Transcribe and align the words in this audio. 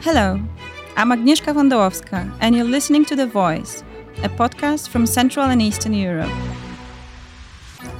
Hello, 0.00 0.40
I'm 0.96 1.10
Agnieszka 1.10 1.52
Wondowska, 1.52 2.32
and 2.40 2.54
you're 2.54 2.64
listening 2.64 3.04
to 3.06 3.16
The 3.16 3.26
VoiCEE, 3.26 3.82
a 4.22 4.28
podcast 4.28 4.90
from 4.90 5.06
Central 5.06 5.46
and 5.46 5.60
Eastern 5.60 5.92
Europe. 5.92 6.30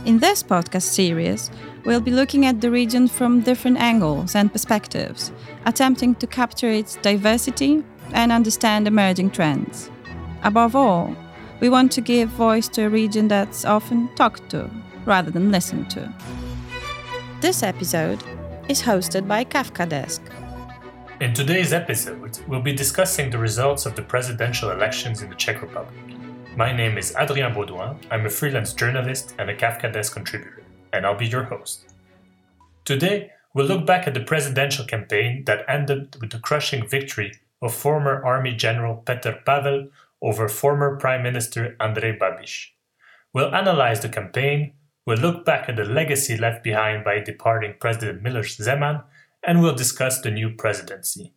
In 0.06 0.20
this 0.20 0.44
podcast 0.44 0.82
series, 0.82 1.50
we'll 1.84 2.00
be 2.00 2.12
looking 2.12 2.46
at 2.46 2.60
the 2.60 2.70
region 2.70 3.08
from 3.08 3.40
different 3.40 3.78
angles 3.78 4.36
and 4.36 4.52
perspectives, 4.52 5.32
attempting 5.66 6.14
to 6.14 6.28
capture 6.28 6.70
its 6.70 6.94
diversity 7.02 7.82
and 8.14 8.30
understand 8.30 8.86
emerging 8.86 9.32
trends. 9.32 9.90
Above 10.44 10.76
all, 10.76 11.16
we 11.58 11.68
want 11.68 11.90
to 11.92 12.00
give 12.00 12.28
voice 12.28 12.68
to 12.68 12.82
a 12.82 12.88
region 12.88 13.26
that's 13.26 13.64
often 13.64 14.08
talked 14.14 14.48
to 14.50 14.70
rather 15.04 15.32
than 15.32 15.50
listened 15.50 15.90
to. 15.90 16.14
This 17.40 17.64
episode 17.64 18.22
is 18.68 18.82
hosted 18.82 19.26
by 19.26 19.44
Kafka 19.44 19.88
Desk. 19.88 20.22
In 21.20 21.34
today's 21.34 21.72
episode, 21.72 22.38
we'll 22.46 22.62
be 22.62 22.72
discussing 22.72 23.28
the 23.28 23.38
results 23.38 23.86
of 23.86 23.96
the 23.96 24.02
presidential 24.02 24.70
elections 24.70 25.20
in 25.20 25.28
the 25.28 25.34
Czech 25.34 25.60
Republic. 25.62 25.98
My 26.56 26.70
name 26.70 26.96
is 26.96 27.12
Adrien 27.16 27.52
Beauduin, 27.52 27.98
I'm 28.12 28.26
a 28.26 28.30
freelance 28.30 28.72
journalist 28.72 29.34
and 29.36 29.50
a 29.50 29.56
Kafkadesk 29.56 30.12
contributor, 30.12 30.62
and 30.92 31.04
I'll 31.04 31.18
be 31.18 31.26
your 31.26 31.42
host. 31.42 31.92
Today, 32.84 33.32
we'll 33.52 33.66
look 33.66 33.84
back 33.84 34.06
at 34.06 34.14
the 34.14 34.20
presidential 34.20 34.84
campaign 34.84 35.42
that 35.46 35.64
ended 35.66 36.16
with 36.20 36.30
the 36.30 36.38
crushing 36.38 36.86
victory 36.86 37.32
of 37.60 37.74
former 37.74 38.24
Army 38.24 38.54
General 38.54 39.02
Petr 39.04 39.44
Pavel 39.44 39.88
over 40.22 40.48
former 40.48 40.98
Prime 40.98 41.24
Minister 41.24 41.74
Andrej 41.80 42.16
Babiš. 42.20 42.68
We'll 43.34 43.52
analyze 43.52 43.98
the 44.02 44.08
campaign, 44.08 44.72
we'll 45.04 45.18
look 45.18 45.44
back 45.44 45.68
at 45.68 45.74
the 45.74 45.84
legacy 45.84 46.36
left 46.36 46.62
behind 46.62 47.02
by 47.02 47.18
departing 47.18 47.74
President 47.80 48.22
Miloš 48.22 48.60
Zeman, 48.60 49.02
and 49.48 49.62
we'll 49.62 49.74
discuss 49.74 50.20
the 50.20 50.30
new 50.30 50.50
presidency. 50.50 51.32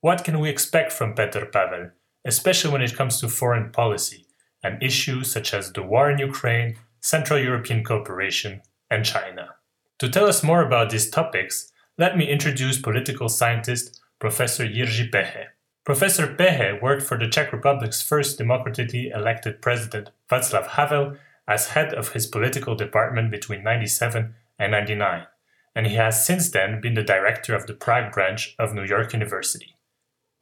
What 0.00 0.24
can 0.24 0.40
we 0.40 0.48
expect 0.48 0.90
from 0.90 1.14
Petr 1.14 1.52
Pavel, 1.52 1.90
especially 2.24 2.72
when 2.72 2.80
it 2.80 2.96
comes 2.96 3.20
to 3.20 3.28
foreign 3.28 3.70
policy 3.72 4.24
and 4.64 4.82
issues 4.82 5.30
such 5.30 5.52
as 5.52 5.70
the 5.70 5.82
war 5.82 6.10
in 6.10 6.18
Ukraine, 6.18 6.78
Central 7.00 7.38
European 7.38 7.84
cooperation, 7.84 8.62
and 8.90 9.04
China? 9.04 9.50
To 9.98 10.08
tell 10.08 10.24
us 10.24 10.42
more 10.42 10.64
about 10.64 10.88
these 10.88 11.10
topics, 11.10 11.70
let 11.98 12.16
me 12.16 12.26
introduce 12.26 12.80
political 12.80 13.28
scientist 13.28 14.00
Professor 14.18 14.64
Jiří 14.64 15.10
Pehe. 15.10 15.48
Professor 15.84 16.28
Pehe 16.28 16.80
worked 16.80 17.02
for 17.02 17.18
the 17.18 17.28
Czech 17.28 17.52
Republic's 17.52 18.00
first 18.00 18.38
democratically 18.38 19.10
elected 19.10 19.60
president, 19.60 20.08
Václav 20.30 20.68
Havel, 20.68 21.16
as 21.46 21.72
head 21.74 21.92
of 21.92 22.14
his 22.14 22.26
political 22.26 22.74
department 22.74 23.30
between 23.30 23.62
97 23.62 24.34
and 24.58 24.72
99 24.72 25.26
and 25.74 25.86
he 25.86 25.94
has 25.94 26.24
since 26.24 26.50
then 26.50 26.80
been 26.80 26.94
the 26.94 27.02
director 27.02 27.54
of 27.54 27.66
the 27.66 27.74
Prague 27.74 28.12
branch 28.12 28.54
of 28.58 28.74
New 28.74 28.84
York 28.84 29.12
University. 29.12 29.76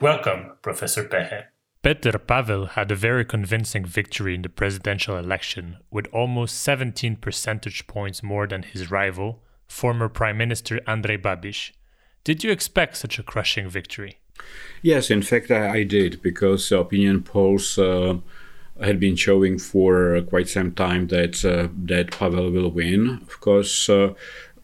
Welcome, 0.00 0.52
Professor 0.62 1.04
Pehe. 1.04 1.44
Petr 1.82 2.26
Pavel 2.26 2.66
had 2.66 2.90
a 2.90 2.94
very 2.94 3.24
convincing 3.24 3.84
victory 3.84 4.34
in 4.34 4.42
the 4.42 4.48
presidential 4.48 5.16
election, 5.16 5.78
with 5.90 6.08
almost 6.12 6.58
17 6.58 7.16
percentage 7.16 7.86
points 7.86 8.22
more 8.22 8.46
than 8.46 8.62
his 8.62 8.90
rival, 8.90 9.42
former 9.66 10.08
Prime 10.08 10.36
Minister 10.36 10.80
Andrej 10.86 11.22
Babiš. 11.22 11.72
Did 12.22 12.44
you 12.44 12.50
expect 12.50 12.98
such 12.98 13.18
a 13.18 13.22
crushing 13.22 13.68
victory? 13.68 14.18
Yes, 14.82 15.10
in 15.10 15.22
fact, 15.22 15.50
I, 15.50 15.70
I 15.70 15.84
did, 15.84 16.20
because 16.22 16.70
opinion 16.70 17.22
polls 17.22 17.78
uh, 17.78 18.18
had 18.80 19.00
been 19.00 19.16
showing 19.16 19.58
for 19.58 20.20
quite 20.22 20.48
some 20.48 20.72
time 20.72 21.08
that 21.08 21.44
uh, 21.44 21.68
that 21.84 22.10
Pavel 22.10 22.50
will 22.50 22.70
win. 22.70 23.20
Of 23.22 23.40
course, 23.40 23.88
uh, 23.88 24.14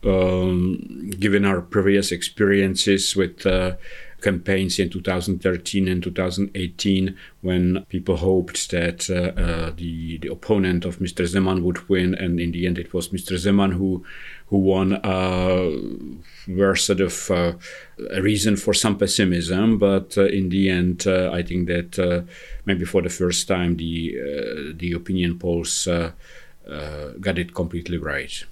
um, 0.06 1.10
given 1.18 1.44
our 1.44 1.60
previous 1.60 2.12
experiences 2.12 3.16
with 3.16 3.46
uh, 3.46 3.76
campaigns 4.22 4.78
in 4.78 4.90
2013 4.90 5.88
and 5.88 6.02
2018, 6.02 7.16
when 7.42 7.84
people 7.88 8.16
hoped 8.16 8.70
that 8.70 9.08
uh, 9.10 9.40
uh, 9.40 9.72
the 9.76 10.18
the 10.18 10.28
opponent 10.28 10.84
of 10.84 10.98
Mr. 10.98 11.24
Zeman 11.26 11.62
would 11.62 11.88
win, 11.88 12.14
and 12.14 12.40
in 12.40 12.50
the 12.52 12.66
end 12.66 12.78
it 12.78 12.92
was 12.94 13.08
Mr. 13.08 13.36
Zeman 13.36 13.72
who 13.74 14.04
who 14.48 14.58
won, 14.58 14.94
uh, 15.04 15.70
were 16.48 16.76
sort 16.76 17.00
of 17.00 17.30
uh, 17.30 17.52
a 18.10 18.22
reason 18.22 18.56
for 18.56 18.72
some 18.72 18.96
pessimism. 18.96 19.78
But 19.78 20.16
uh, 20.16 20.26
in 20.26 20.48
the 20.48 20.70
end, 20.70 21.06
I 21.06 21.42
think 21.42 21.68
that 21.68 22.26
maybe 22.64 22.84
for 22.84 23.02
the 23.02 23.16
first 23.20 23.48
time 23.48 23.76
the 23.76 24.74
the 24.74 24.92
opinion 24.92 25.38
polls 25.38 25.88
got 27.26 27.38
it 27.38 27.54
completely 27.54 27.98
right. 27.98 28.44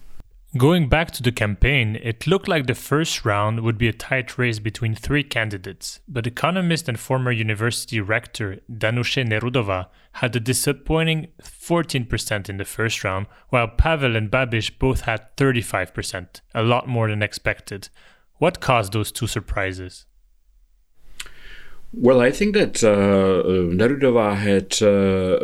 Going 0.56 0.88
back 0.88 1.10
to 1.12 1.22
the 1.22 1.32
campaign, 1.32 1.98
it 2.00 2.28
looked 2.28 2.46
like 2.46 2.68
the 2.68 2.76
first 2.76 3.24
round 3.24 3.62
would 3.62 3.76
be 3.76 3.88
a 3.88 3.92
tight 3.92 4.38
race 4.38 4.60
between 4.60 4.94
three 4.94 5.24
candidates, 5.24 5.98
but 6.06 6.28
economist 6.28 6.88
and 6.88 6.98
former 6.98 7.32
university 7.32 8.00
rector 8.00 8.60
Danuše 8.70 9.26
Nerudová 9.26 9.88
had 10.12 10.36
a 10.36 10.38
disappointing 10.38 11.26
14% 11.42 12.48
in 12.48 12.58
the 12.58 12.64
first 12.64 13.02
round, 13.02 13.26
while 13.48 13.66
Pavel 13.66 14.14
and 14.14 14.30
Babiš 14.30 14.78
both 14.78 15.00
had 15.00 15.36
35%, 15.36 16.40
a 16.54 16.62
lot 16.62 16.86
more 16.86 17.08
than 17.08 17.20
expected. 17.20 17.88
What 18.36 18.60
caused 18.60 18.92
those 18.92 19.10
two 19.10 19.26
surprises? 19.26 20.06
Well, 21.96 22.20
I 22.20 22.32
think 22.32 22.54
that 22.54 22.82
uh, 22.82 23.44
Nerudová 23.46 24.36
had 24.36 24.82
uh, 24.82 25.38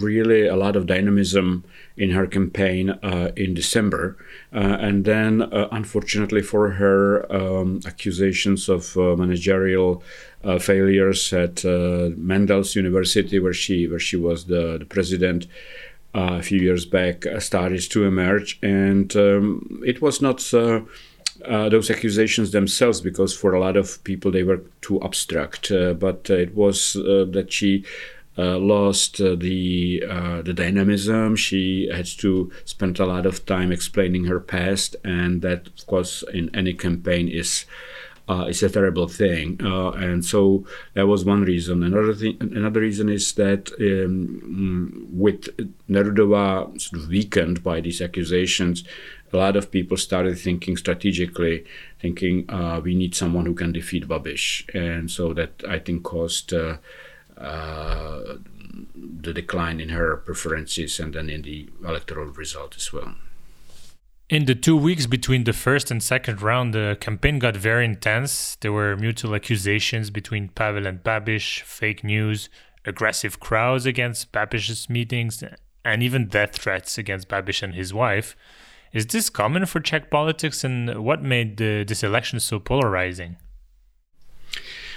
really 0.00 0.46
a 0.46 0.54
lot 0.54 0.76
of 0.76 0.86
dynamism 0.86 1.64
in 1.96 2.10
her 2.10 2.26
campaign 2.26 2.90
uh, 2.90 3.32
in 3.36 3.54
December. 3.54 4.16
Uh, 4.52 4.58
and 4.58 5.04
then, 5.06 5.42
uh, 5.42 5.68
unfortunately 5.72 6.42
for 6.42 6.72
her, 6.72 7.30
um, 7.32 7.80
accusations 7.86 8.68
of 8.68 8.96
uh, 8.96 9.16
managerial 9.16 10.02
failures 10.60 11.32
at 11.32 11.56
Mendels 11.56 12.76
University, 12.76 13.38
where 13.38 13.52
she 13.52 13.88
where 13.88 13.98
she 13.98 14.16
was 14.16 14.44
the, 14.44 14.78
the 14.78 14.84
president. 14.84 15.46
a 16.14 16.42
few 16.42 16.60
years 16.60 16.86
back, 16.86 17.24
started 17.38 17.80
to 17.90 18.04
emerge, 18.04 18.58
and 18.62 19.14
um, 19.16 19.82
it 19.84 20.00
was 20.00 20.20
not 20.20 20.40
uh, 21.44 21.68
those 21.68 21.90
accusations 21.90 22.52
themselves 22.52 23.00
because 23.00 23.36
for 23.36 23.54
a 23.54 23.60
lot 23.60 23.76
of 23.76 24.02
people 24.04 24.30
they 24.30 24.42
were 24.42 24.62
too 24.80 25.00
abstract. 25.02 25.70
Uh, 25.70 25.94
but 25.94 26.28
uh, 26.30 26.34
it 26.34 26.54
was 26.54 26.96
uh, 26.96 27.24
that 27.30 27.52
she 27.52 27.84
uh, 28.36 28.58
lost 28.58 29.18
the 29.18 30.00
the 30.44 30.52
dynamism. 30.54 31.36
She 31.36 31.88
had 31.92 32.06
to 32.18 32.52
spend 32.64 33.00
a 33.00 33.06
lot 33.06 33.26
of 33.26 33.44
time 33.46 33.72
explaining 33.72 34.24
her 34.26 34.40
past, 34.40 34.94
and 35.04 35.42
that, 35.42 35.66
of 35.66 35.86
course, 35.86 36.22
in 36.32 36.54
any 36.54 36.74
campaign 36.74 37.28
is. 37.28 37.66
Uh, 38.30 38.44
is 38.44 38.62
a 38.62 38.68
terrible 38.68 39.08
thing, 39.08 39.58
uh, 39.64 39.88
and 39.92 40.22
so 40.22 40.62
that 40.92 41.06
was 41.06 41.24
one 41.24 41.40
reason. 41.44 41.82
Another 41.82 42.12
thing, 42.12 42.36
another 42.40 42.80
reason 42.80 43.08
is 43.08 43.32
that 43.32 43.72
um, 43.80 45.08
with 45.10 45.48
Nerudová 45.88 46.78
sort 46.78 47.02
of 47.02 47.08
weakened 47.08 47.64
by 47.64 47.80
these 47.80 48.02
accusations, 48.02 48.84
a 49.32 49.36
lot 49.36 49.56
of 49.56 49.70
people 49.70 49.96
started 49.96 50.38
thinking 50.38 50.76
strategically, 50.76 51.64
thinking 52.00 52.48
uh, 52.50 52.80
we 52.82 52.94
need 52.94 53.14
someone 53.14 53.46
who 53.46 53.54
can 53.54 53.72
defeat 53.72 54.08
Babiš, 54.08 54.74
and 54.74 55.10
so 55.10 55.32
that 55.34 55.62
I 55.68 55.78
think 55.78 56.02
caused 56.02 56.52
uh, 56.52 56.78
uh, 57.36 58.36
the 58.94 59.32
decline 59.32 59.80
in 59.80 59.90
her 59.90 60.16
preferences 60.16 61.00
and 61.00 61.14
then 61.14 61.28
in 61.30 61.42
the 61.42 61.68
electoral 61.84 62.26
result 62.26 62.76
as 62.76 62.92
well. 62.92 63.14
In 64.28 64.44
the 64.44 64.54
two 64.54 64.76
weeks 64.76 65.06
between 65.06 65.44
the 65.44 65.54
first 65.54 65.90
and 65.90 66.02
second 66.02 66.42
round, 66.42 66.74
the 66.74 66.98
campaign 67.00 67.38
got 67.38 67.56
very 67.56 67.86
intense. 67.86 68.56
There 68.60 68.72
were 68.72 68.94
mutual 68.94 69.34
accusations 69.34 70.10
between 70.10 70.48
Pavel 70.50 70.86
and 70.86 71.02
Babiš, 71.02 71.62
fake 71.62 72.04
news, 72.04 72.50
aggressive 72.84 73.40
crowds 73.40 73.86
against 73.86 74.30
Babiš's 74.30 74.90
meetings, 74.90 75.42
and 75.82 76.02
even 76.02 76.28
death 76.28 76.56
threats 76.56 76.98
against 76.98 77.28
Babiš 77.28 77.62
and 77.62 77.74
his 77.74 77.94
wife. 77.94 78.36
Is 78.92 79.06
this 79.06 79.28
common 79.30 79.66
for 79.66 79.80
Czech 79.80 80.10
politics, 80.10 80.64
and 80.64 81.04
what 81.04 81.22
made 81.22 81.56
the, 81.58 81.84
this 81.84 82.02
election 82.02 82.40
so 82.40 82.58
polarizing? 82.58 83.36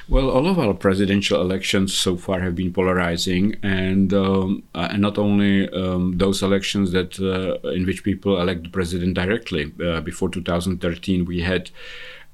Well, 0.10 0.30
all 0.30 0.48
of 0.48 0.60
our 0.60 0.74
presidential 0.74 1.40
elections 1.40 1.94
so 1.94 2.18
far 2.18 2.42
have 2.42 2.56
been 2.56 2.74
polarizing, 2.74 3.56
and 3.64 4.14
um, 4.14 4.64
uh, 4.74 4.90
and 4.92 5.02
not 5.02 5.18
only 5.18 5.70
um, 5.70 6.18
those 6.18 6.42
elections 6.42 6.92
that 6.92 7.20
uh, 7.20 7.66
in 7.70 7.86
which 7.86 8.04
people 8.04 8.42
elect 8.42 8.64
the 8.64 8.70
president 8.70 9.14
directly. 9.14 9.72
Uh, 9.82 10.02
before 10.02 10.30
2013, 10.30 11.26
we 11.26 11.42
had 11.42 11.70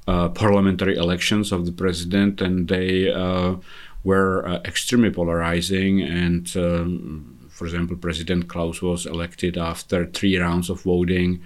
uh, 0.07 0.29
parliamentary 0.29 0.95
elections 0.95 1.51
of 1.51 1.65
the 1.65 1.71
president, 1.71 2.41
and 2.41 2.67
they 2.67 3.11
uh, 3.11 3.55
were 4.03 4.47
uh, 4.47 4.59
extremely 4.65 5.11
polarizing 5.11 6.01
and. 6.01 6.55
Um, 6.55 7.36
for 7.57 7.65
example, 7.65 7.97
President 7.97 8.47
Klaus 8.47 8.83
was 8.83 9.07
elected 9.07 9.57
after 9.57 10.05
three 10.05 10.37
rounds 10.37 10.69
of 10.69 10.83
voting. 10.83 11.41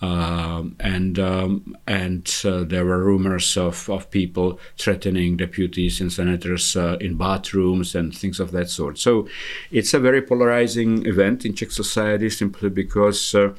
Uh, 0.00 0.62
and 0.78 1.18
um, 1.18 1.76
and 1.86 2.42
uh, 2.44 2.64
there 2.64 2.86
were 2.86 3.04
rumors 3.04 3.56
of, 3.58 3.90
of 3.90 4.10
people 4.10 4.58
threatening 4.78 5.36
deputies 5.36 6.00
and 6.00 6.10
senators 6.10 6.74
uh, 6.74 6.96
in 7.00 7.18
bathrooms 7.18 7.94
and 7.94 8.16
things 8.16 8.40
of 8.40 8.50
that 8.52 8.70
sort. 8.70 8.96
So 8.98 9.28
it's 9.70 9.92
a 9.92 9.98
very 9.98 10.22
polarizing 10.22 11.04
event 11.04 11.44
in 11.44 11.52
Czech 11.52 11.70
society 11.72 12.30
simply 12.30 12.70
because 12.70 13.34
uh, 13.34 13.52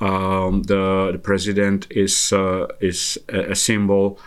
um, 0.00 0.62
the 0.62 1.10
the 1.12 1.18
president 1.18 1.86
is 1.90 2.32
uh, 2.32 2.66
is 2.80 3.18
a, 3.28 3.50
a 3.50 3.54
symbol 3.54 4.18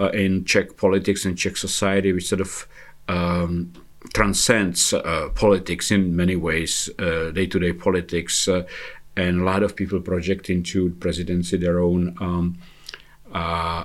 uh, 0.00 0.08
in 0.08 0.44
Czech 0.44 0.76
politics 0.76 1.24
and 1.24 1.38
Czech 1.38 1.56
society, 1.56 2.12
which 2.12 2.26
sort 2.26 2.40
of 2.40 2.66
um, 3.08 3.72
transcends 4.14 4.92
uh, 4.94 5.28
politics 5.34 5.90
in 5.90 6.16
many 6.16 6.36
ways, 6.36 6.88
day 6.98 7.46
to 7.46 7.58
day 7.58 7.72
politics. 7.72 8.48
and 9.16 9.40
a 9.40 9.44
lot 9.44 9.62
of 9.62 9.76
people 9.76 10.00
project 10.00 10.50
into 10.50 10.90
presidency 10.98 11.56
their 11.56 11.78
own 11.78 12.16
um, 12.20 12.56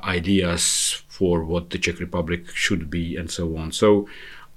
ideas 0.04 1.04
for 1.08 1.44
what 1.44 1.70
the 1.70 1.78
Czech 1.78 2.00
Republic 2.00 2.50
should 2.56 2.90
be 2.90 3.18
and 3.18 3.30
so 3.30 3.58
on. 3.58 3.72
So, 3.72 4.08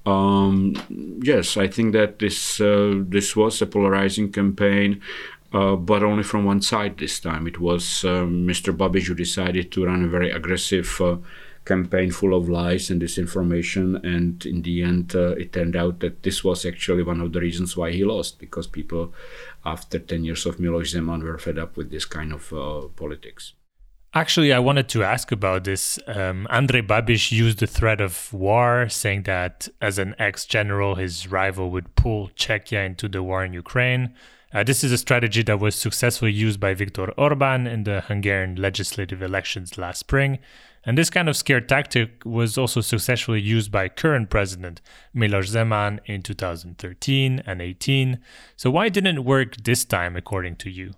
um, 0.04 0.74
yes, 1.22 1.56
I 1.56 1.68
think 1.68 1.92
that 1.92 2.18
this 2.18 2.60
uh, 2.60 3.02
this 3.06 3.36
was 3.36 3.62
a 3.62 3.66
polarizing 3.66 4.32
campaign, 4.32 5.00
uh, 5.52 5.76
but 5.76 6.02
only 6.02 6.24
from 6.24 6.44
one 6.44 6.60
side 6.60 6.98
this 6.98 7.20
time. 7.20 7.46
It 7.46 7.60
was 7.60 8.04
uh, 8.04 8.24
Mr. 8.24 8.76
Babiš 8.76 9.06
who 9.06 9.14
decided 9.14 9.70
to 9.72 9.84
run 9.84 10.04
a 10.04 10.08
very 10.08 10.30
aggressive 10.30 11.00
uh, 11.00 11.16
campaign 11.64 12.10
full 12.10 12.34
of 12.34 12.48
lies 12.48 12.90
and 12.90 13.00
disinformation, 13.00 14.02
and 14.04 14.44
in 14.44 14.62
the 14.62 14.82
end, 14.82 15.14
uh, 15.14 15.30
it 15.30 15.52
turned 15.52 15.76
out 15.76 16.00
that 16.00 16.22
this 16.22 16.42
was 16.42 16.66
actually 16.66 17.02
one 17.02 17.20
of 17.20 17.32
the 17.32 17.40
reasons 17.40 17.76
why 17.76 17.92
he 17.92 18.04
lost, 18.04 18.38
because 18.38 18.66
people, 18.66 19.12
after 19.64 19.98
ten 19.98 20.24
years 20.24 20.46
of 20.46 20.56
Miloš 20.56 20.94
Zeman, 20.94 21.22
were 21.22 21.38
fed 21.38 21.58
up 21.58 21.76
with 21.76 21.90
this 21.90 22.04
kind 22.04 22.32
of 22.32 22.52
uh, 22.52 22.88
politics. 22.96 23.54
Actually, 24.14 24.52
I 24.52 24.58
wanted 24.58 24.88
to 24.90 25.02
ask 25.02 25.32
about 25.32 25.64
this. 25.64 25.98
Um, 26.06 26.46
Andrej 26.50 26.86
Babiš 26.86 27.32
used 27.32 27.60
the 27.60 27.66
threat 27.66 28.00
of 28.00 28.30
war, 28.32 28.88
saying 28.90 29.22
that 29.22 29.68
as 29.80 29.98
an 29.98 30.14
ex 30.18 30.44
general, 30.44 30.96
his 30.96 31.30
rival 31.30 31.70
would 31.70 31.94
pull 31.96 32.28
Czechia 32.36 32.84
into 32.84 33.08
the 33.08 33.22
war 33.22 33.42
in 33.42 33.54
Ukraine. 33.54 34.14
Uh, 34.52 34.62
this 34.62 34.84
is 34.84 34.92
a 34.92 34.98
strategy 34.98 35.42
that 35.44 35.60
was 35.60 35.74
successfully 35.74 36.30
used 36.30 36.60
by 36.60 36.74
Viktor 36.74 37.10
Orban 37.12 37.66
in 37.66 37.84
the 37.84 38.02
Hungarian 38.02 38.56
legislative 38.56 39.22
elections 39.22 39.78
last 39.78 40.00
spring. 40.00 40.40
And 40.84 40.98
this 40.98 41.10
kind 41.10 41.28
of 41.28 41.36
scare 41.36 41.60
tactic 41.60 42.24
was 42.24 42.58
also 42.58 42.80
successfully 42.80 43.40
used 43.40 43.70
by 43.70 43.88
current 43.88 44.30
president 44.30 44.80
Miloš 45.14 45.50
Zeman 45.50 46.00
in 46.06 46.22
2013 46.22 47.42
and 47.46 47.62
18. 47.62 48.18
So, 48.56 48.70
why 48.70 48.88
didn't 48.88 49.18
it 49.18 49.24
work 49.24 49.56
this 49.62 49.84
time, 49.84 50.16
according 50.16 50.56
to 50.56 50.70
you? 50.70 50.94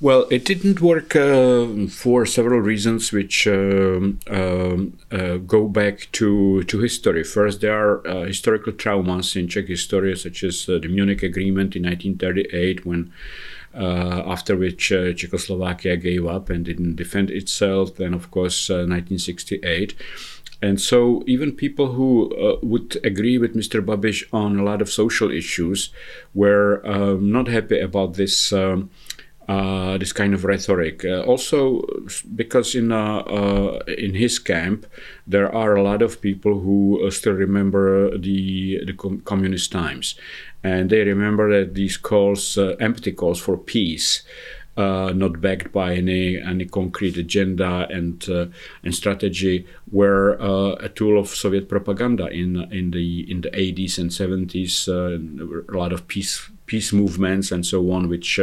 Well, 0.00 0.28
it 0.30 0.44
didn't 0.44 0.80
work 0.80 1.16
uh, 1.16 1.66
for 1.90 2.24
several 2.24 2.60
reasons, 2.60 3.10
which 3.10 3.48
um, 3.48 4.20
um, 4.30 4.96
uh, 5.10 5.38
go 5.38 5.66
back 5.66 6.06
to, 6.12 6.62
to 6.62 6.78
history. 6.78 7.24
First, 7.24 7.62
there 7.62 7.76
are 7.76 8.06
uh, 8.06 8.24
historical 8.26 8.74
traumas 8.74 9.34
in 9.34 9.48
Czech 9.48 9.66
history, 9.66 10.16
such 10.16 10.44
as 10.44 10.68
uh, 10.68 10.78
the 10.78 10.86
Munich 10.86 11.24
Agreement 11.24 11.74
in 11.74 11.82
1938, 11.82 12.86
when 12.86 13.12
uh, 13.12 13.12
after 13.74 14.56
which 14.56 14.92
uh, 14.92 15.12
Czechoslovakia 15.12 15.96
gave 15.96 16.26
up 16.26 16.50
and 16.50 16.64
didn't 16.64 16.96
defend 16.96 17.30
itself. 17.30 17.96
Then, 17.96 18.14
of 18.14 18.30
course, 18.30 18.68
1968. 18.68 19.94
And 20.60 20.80
so, 20.80 21.22
even 21.26 21.52
people 21.52 21.92
who 21.92 22.34
uh, 22.34 22.58
would 22.62 22.98
agree 23.04 23.38
with 23.38 23.54
Mr. 23.54 23.84
Babiš 23.84 24.24
on 24.32 24.58
a 24.58 24.64
lot 24.64 24.82
of 24.82 24.90
social 24.90 25.30
issues 25.30 25.90
were 26.34 26.82
um, 26.84 27.30
not 27.30 27.46
happy 27.46 27.78
about 27.78 28.14
this 28.14 28.52
um, 28.52 28.90
uh, 29.48 29.96
this 29.96 30.12
kind 30.12 30.34
of 30.34 30.44
rhetoric. 30.44 31.06
Uh, 31.06 31.22
also, 31.22 31.82
because 32.34 32.74
in 32.74 32.92
uh, 32.92 33.20
uh 33.20 33.78
in 33.86 34.14
his 34.14 34.38
camp 34.38 34.86
there 35.26 35.50
are 35.54 35.74
a 35.74 35.82
lot 35.82 36.02
of 36.02 36.20
people 36.20 36.60
who 36.60 37.00
uh, 37.02 37.10
still 37.10 37.32
remember 37.32 38.16
the 38.18 38.84
the 38.84 38.92
com- 38.92 39.22
communist 39.22 39.72
times, 39.72 40.16
and 40.62 40.90
they 40.90 41.02
remember 41.02 41.48
that 41.50 41.74
these 41.74 41.96
calls, 41.96 42.58
empty 42.78 43.12
calls 43.12 43.40
for 43.40 43.56
peace. 43.56 44.22
not 44.76 45.40
backed 45.40 45.72
by 45.72 45.94
any 45.96 46.38
any 46.38 46.66
concrete 46.66 47.16
agenda 47.16 47.88
and 47.90 48.28
and 48.84 48.94
strategy, 48.94 49.66
were 49.90 50.36
a 50.80 50.88
tool 50.90 51.18
of 51.18 51.28
Soviet 51.28 51.68
propaganda 51.68 52.26
in 52.26 52.50
in 52.70 52.90
the 52.90 53.24
in 53.30 53.40
the 53.40 53.50
80s 53.50 53.98
and 53.98 54.10
70s. 54.10 54.88
a 54.88 55.76
lot 55.76 55.92
of 55.92 56.06
peace 56.06 56.50
peace 56.66 56.92
movements 56.92 57.50
and 57.50 57.64
so 57.64 57.78
on, 57.90 58.08
which 58.08 58.38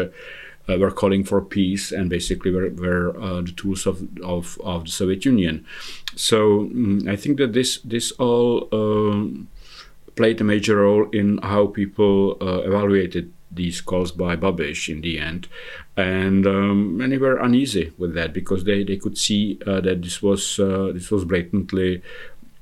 uh, 0.69 0.77
were 0.77 0.91
calling 0.91 1.23
for 1.23 1.41
peace 1.41 1.91
and 1.91 2.09
basically 2.09 2.51
were, 2.51 2.69
were 2.69 3.17
uh, 3.21 3.41
the 3.41 3.51
tools 3.51 3.85
of, 3.85 4.07
of, 4.23 4.57
of 4.63 4.85
the 4.85 4.91
Soviet 4.91 5.25
Union. 5.25 5.65
So 6.15 6.62
um, 6.62 7.06
I 7.07 7.15
think 7.15 7.38
that 7.38 7.53
this 7.53 7.79
this 7.79 8.12
all 8.13 8.67
um, 8.71 9.47
played 10.15 10.39
a 10.41 10.44
major 10.44 10.77
role 10.77 11.09
in 11.12 11.39
how 11.39 11.67
people 11.67 12.38
uh, 12.41 12.62
evaluated 12.62 13.33
these 13.51 13.81
calls 13.81 14.12
by 14.12 14.35
Babiš 14.35 14.89
in 14.89 15.01
the 15.01 15.19
end. 15.19 15.47
And 15.97 16.45
um, 16.45 16.97
many 16.97 17.17
were 17.17 17.38
uneasy 17.38 17.94
with 17.97 18.13
that 18.15 18.33
because 18.33 18.65
they, 18.65 18.83
they 18.83 18.97
could 18.97 19.17
see 19.17 19.59
uh, 19.65 19.79
that 19.81 20.01
this 20.01 20.21
was 20.21 20.59
uh, 20.59 20.91
this 20.94 21.09
was 21.09 21.23
blatantly 21.23 22.01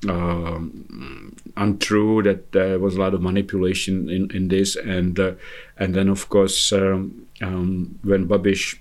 um, 0.08 1.36
untrue 1.56 2.22
that 2.22 2.52
there 2.52 2.78
was 2.78 2.96
a 2.96 3.00
lot 3.00 3.14
of 3.14 3.22
manipulation 3.22 4.08
in, 4.08 4.30
in 4.30 4.48
this. 4.48 4.76
And 4.76 5.18
uh, 5.18 5.32
and 5.76 5.94
then 5.94 6.08
of 6.08 6.28
course 6.28 6.72
um, 6.72 7.26
um, 7.42 7.98
when 8.02 8.28
Babiš 8.28 8.78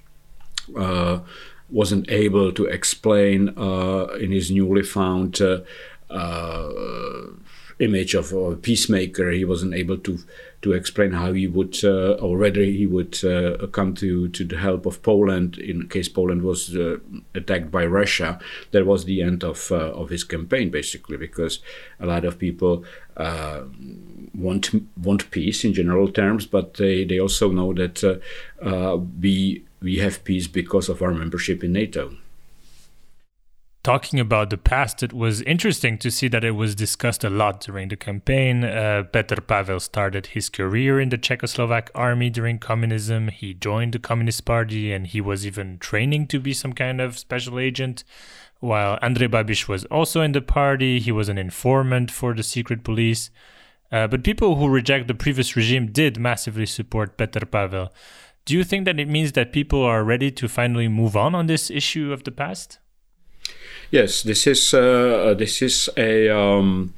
uh, 0.78 1.20
wasn't 1.70 2.10
able 2.10 2.52
to 2.52 2.66
explain 2.66 3.50
uh, 3.58 4.06
in 4.20 4.32
his 4.32 4.52
newly 4.52 4.84
found 4.84 5.42
uh, 5.42 5.62
uh, 6.10 6.70
image 7.80 8.14
of 8.14 8.32
a 8.34 8.56
peacemaker, 8.56 9.32
he 9.32 9.46
wasn't 9.46 9.74
able 9.74 9.98
to 9.98 10.20
to 10.62 10.72
explain 10.72 11.12
how 11.12 11.34
he 11.34 11.46
would 11.46 11.84
uh, 11.84 12.14
or 12.14 12.38
whether 12.38 12.62
he 12.62 12.86
would 12.86 13.24
uh, 13.26 13.68
come 13.68 13.94
to 13.96 14.30
to 14.30 14.46
the 14.46 14.58
help 14.58 14.86
of 14.86 15.02
Poland 15.02 15.58
in 15.58 15.90
case 15.90 16.08
Poland 16.08 16.42
was 16.42 16.76
attacked 17.36 17.70
by 17.70 17.86
Russia. 17.86 18.40
That 18.72 18.86
was 18.86 19.06
the 19.06 19.22
end 19.22 19.44
of 19.44 19.72
of 19.72 20.10
his 20.10 20.24
campaign, 20.24 20.70
basically, 20.70 21.18
because 21.18 21.60
a 22.00 22.06
lot 22.06 22.26
of 22.26 22.40
people 22.40 22.86
want 24.34 24.70
want 24.98 25.32
peace 25.32 25.64
in 25.64 25.74
general 25.74 26.12
terms, 26.12 26.46
but 26.46 26.76
they, 26.76 27.06
they 27.06 27.20
also 27.20 27.52
know 27.52 27.74
that 27.74 28.04
uh, 28.04 28.18
uh, 28.66 28.98
we 28.98 29.64
we 29.82 29.98
have 29.98 30.24
peace 30.24 30.48
because 30.48 30.90
of 30.90 31.02
our 31.02 31.12
membership 31.12 31.64
in 31.64 31.74
NATO. 31.74 32.16
Talking 33.84 34.22
about 34.22 34.50
the 34.50 34.58
past, 34.58 35.04
it 35.04 35.12
was 35.12 35.42
interesting 35.42 35.98
to 35.98 36.10
see 36.10 36.30
that 36.30 36.46
it 36.46 36.52
was 36.52 36.74
discussed 36.74 37.26
a 37.26 37.30
lot 37.30 37.60
during 37.60 37.90
the 37.90 37.98
campaign. 37.98 38.64
Uh, 38.64 39.04
Petr 39.12 39.46
Pavel 39.46 39.82
started 39.82 40.28
his 40.28 40.48
career 40.48 41.02
in 41.02 41.10
the 41.10 41.18
Czechoslovak 41.18 41.90
army 41.94 42.30
during 42.30 42.60
communism. 42.60 43.28
He 43.28 43.54
joined 43.54 43.92
the 43.92 44.00
Communist 44.00 44.46
Party 44.46 44.94
and 44.94 45.06
he 45.06 45.20
was 45.20 45.46
even 45.46 45.80
training 45.80 46.28
to 46.28 46.40
be 46.40 46.54
some 46.54 46.72
kind 46.72 47.02
of 47.02 47.20
special 47.20 47.60
agent. 47.60 48.06
While 48.62 49.00
Andrej 49.00 49.28
Babiš 49.28 49.68
was 49.68 49.84
also 49.86 50.22
in 50.22 50.32
the 50.32 50.42
party, 50.42 51.02
he 51.02 51.12
was 51.12 51.28
an 51.28 51.38
informant 51.38 52.10
for 52.10 52.34
the 52.34 52.42
secret 52.42 52.86
police. 52.86 53.32
Uh, 53.92 54.08
but 54.08 54.24
people 54.24 54.56
who 54.56 54.70
reject 54.70 55.10
the 55.10 55.14
previous 55.14 55.58
regime 55.58 55.92
did 55.92 56.18
massively 56.18 56.68
support 56.68 57.18
Petr 57.18 57.52
Pavel. 57.52 57.92
Do 58.46 58.54
you 58.54 58.64
think 58.64 58.86
that 58.86 58.98
it 58.98 59.10
means 59.10 59.34
that 59.34 59.52
people 59.52 59.84
are 59.84 60.06
ready 60.06 60.32
to 60.32 60.48
finally 60.48 60.88
move 60.88 61.18
on 61.18 61.36
on 61.36 61.48
this 61.48 61.70
issue 61.70 62.14
of 62.14 62.24
the 62.24 62.32
past? 62.32 62.80
Yes, 63.94 64.24
this 64.24 64.48
is 64.48 64.74
uh, 64.74 65.36
this 65.38 65.62
is 65.62 65.88
a 65.96 66.28
um, 66.28 66.96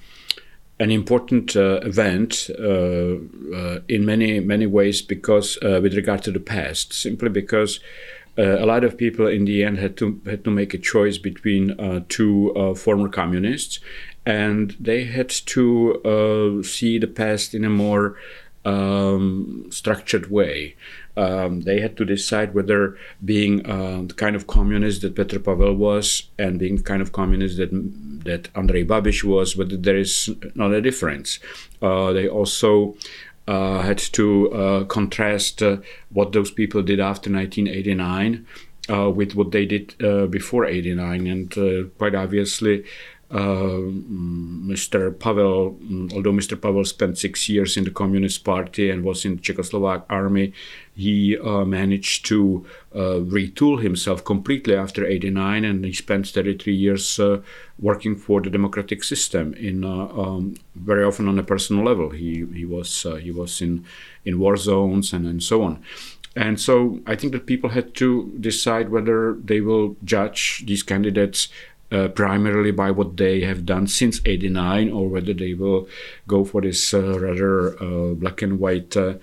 an 0.79 0.91
important 0.91 1.53
uh, 1.53 1.81
event 1.83 2.49
uh, 2.57 3.15
uh, 3.53 3.79
in 3.89 4.05
many 4.05 4.39
many 4.39 4.65
ways 4.65 5.01
because 5.01 5.57
with 5.61 5.93
regard 5.93 6.23
to 6.23 6.31
the 6.31 6.39
past, 6.39 6.93
simply 6.93 7.27
because. 7.29 7.81
a 8.37 8.65
lot 8.65 8.83
of 8.83 8.97
people 8.97 9.27
in 9.27 9.45
the 9.45 9.63
end 9.63 9.77
had 9.77 9.95
to 9.95 10.19
had 10.25 10.43
to 10.43 10.51
make 10.51 10.73
a 10.75 10.81
choice 10.93 11.17
between 11.17 11.65
two 12.09 12.51
former 12.75 13.09
communists, 13.09 13.79
and 14.25 14.75
they 14.77 15.05
had 15.05 15.29
to 15.45 15.65
uh, 16.03 16.63
see 16.63 16.99
the 16.99 17.07
past 17.07 17.53
in 17.53 17.63
a 17.63 17.69
more 17.69 18.15
um, 18.65 19.67
structured 19.69 20.29
way. 20.29 20.75
Um, 21.17 21.61
they 21.61 21.79
had 21.79 21.95
to 21.97 22.05
decide 22.05 22.53
whether 22.53 22.97
being 23.23 23.65
uh, 23.65 24.03
the 24.07 24.13
kind 24.13 24.35
of 24.35 24.47
communist 24.47 25.01
that 25.01 25.15
Petr 25.15 25.43
Pavel 25.43 25.73
was 25.73 26.29
and 26.37 26.59
being 26.59 26.77
the 26.77 26.83
kind 26.83 27.01
of 27.01 27.11
communist 27.13 27.57
that 27.57 27.71
that 28.25 28.51
Andrej 28.53 28.87
Babiš 28.87 29.23
was, 29.23 29.55
whether 29.55 29.77
there 29.77 29.97
is 29.97 30.29
not 30.55 30.73
a 30.73 30.81
difference. 30.81 31.39
Uh, 31.81 32.11
they 32.11 32.27
also 32.27 32.95
uh, 33.47 33.81
had 33.83 33.99
to 33.99 34.51
uh, 34.51 34.83
contrast 34.85 35.61
uh, 35.61 35.77
what 36.09 36.31
those 36.31 36.49
people 36.49 36.81
did 36.81 36.99
after 36.99 37.31
1989 37.31 38.45
uh, 38.89 39.09
with 39.11 39.35
what 39.35 39.51
they 39.51 39.65
did 39.67 39.95
before 40.31 40.65
89, 40.65 41.27
and 41.27 41.97
quite 41.97 42.15
obviously 42.15 42.83
Mr. 43.31 45.07
Uh, 45.07 45.11
Pavel, 45.11 45.77
mm, 45.83 46.13
although 46.13 46.31
Mr. 46.31 46.59
Pavel 46.59 46.85
spent 46.85 47.17
six 47.17 47.49
years 47.49 47.75
in 47.75 47.83
the 47.83 47.91
Communist 47.91 48.43
Party 48.43 48.89
and 48.89 49.03
was 49.03 49.25
in 49.25 49.37
the 49.37 49.41
Czechoslovak 49.41 50.03
army, 50.09 50.53
he 50.95 51.37
uh, 51.37 51.65
managed 51.65 52.25
to 52.25 52.65
uh, 52.93 53.19
retool 53.19 53.81
himself 53.81 54.23
completely 54.23 54.75
after 54.75 55.05
89 55.05 55.65
and 55.65 55.83
he 55.83 55.91
spent 55.91 56.27
33 56.27 56.73
years 56.73 57.19
uh, 57.19 57.41
working 57.79 58.15
for 58.15 58.41
the 58.41 58.49
democratic 58.49 59.03
system 59.03 59.53
in 59.55 59.83
uh, 59.83 60.07
um, 60.07 60.55
very 60.75 61.03
often 61.03 61.27
on 61.27 61.37
a 61.37 61.43
personal 61.43 61.83
level 61.83 62.11
he 62.11 62.45
he 62.53 62.63
was 62.63 63.05
uh, 63.05 63.15
he 63.15 63.29
was 63.29 63.61
in 63.61 63.83
in 64.23 64.39
war 64.39 64.55
zones 64.55 65.11
and, 65.11 65.27
and 65.27 65.43
so 65.43 65.63
on 65.63 65.83
and 66.35 66.59
so 66.59 66.99
I 67.05 67.15
think 67.15 67.31
that 67.31 67.45
people 67.45 67.69
had 67.69 67.93
to 67.95 68.33
decide 68.39 68.89
whether 68.89 69.33
they 69.33 69.61
will 69.61 69.95
judge 70.03 70.63
these 70.65 70.83
candidates 70.83 71.47
uh, 71.95 72.07
primarily 72.09 72.71
by 72.71 72.91
what 72.91 73.17
they 73.17 73.41
have 73.41 73.65
done 73.65 73.87
since 73.87 74.19
89 74.25 74.91
or 74.91 75.07
whether 75.07 75.33
they 75.33 75.53
will 75.53 75.87
go 76.27 76.43
for 76.43 76.61
this 76.61 76.93
uh, 76.93 77.19
rather 77.19 77.81
uh, 77.81 78.13
black 78.13 78.41
and 78.41 78.59
white 78.59 78.95
uh, 78.97 79.13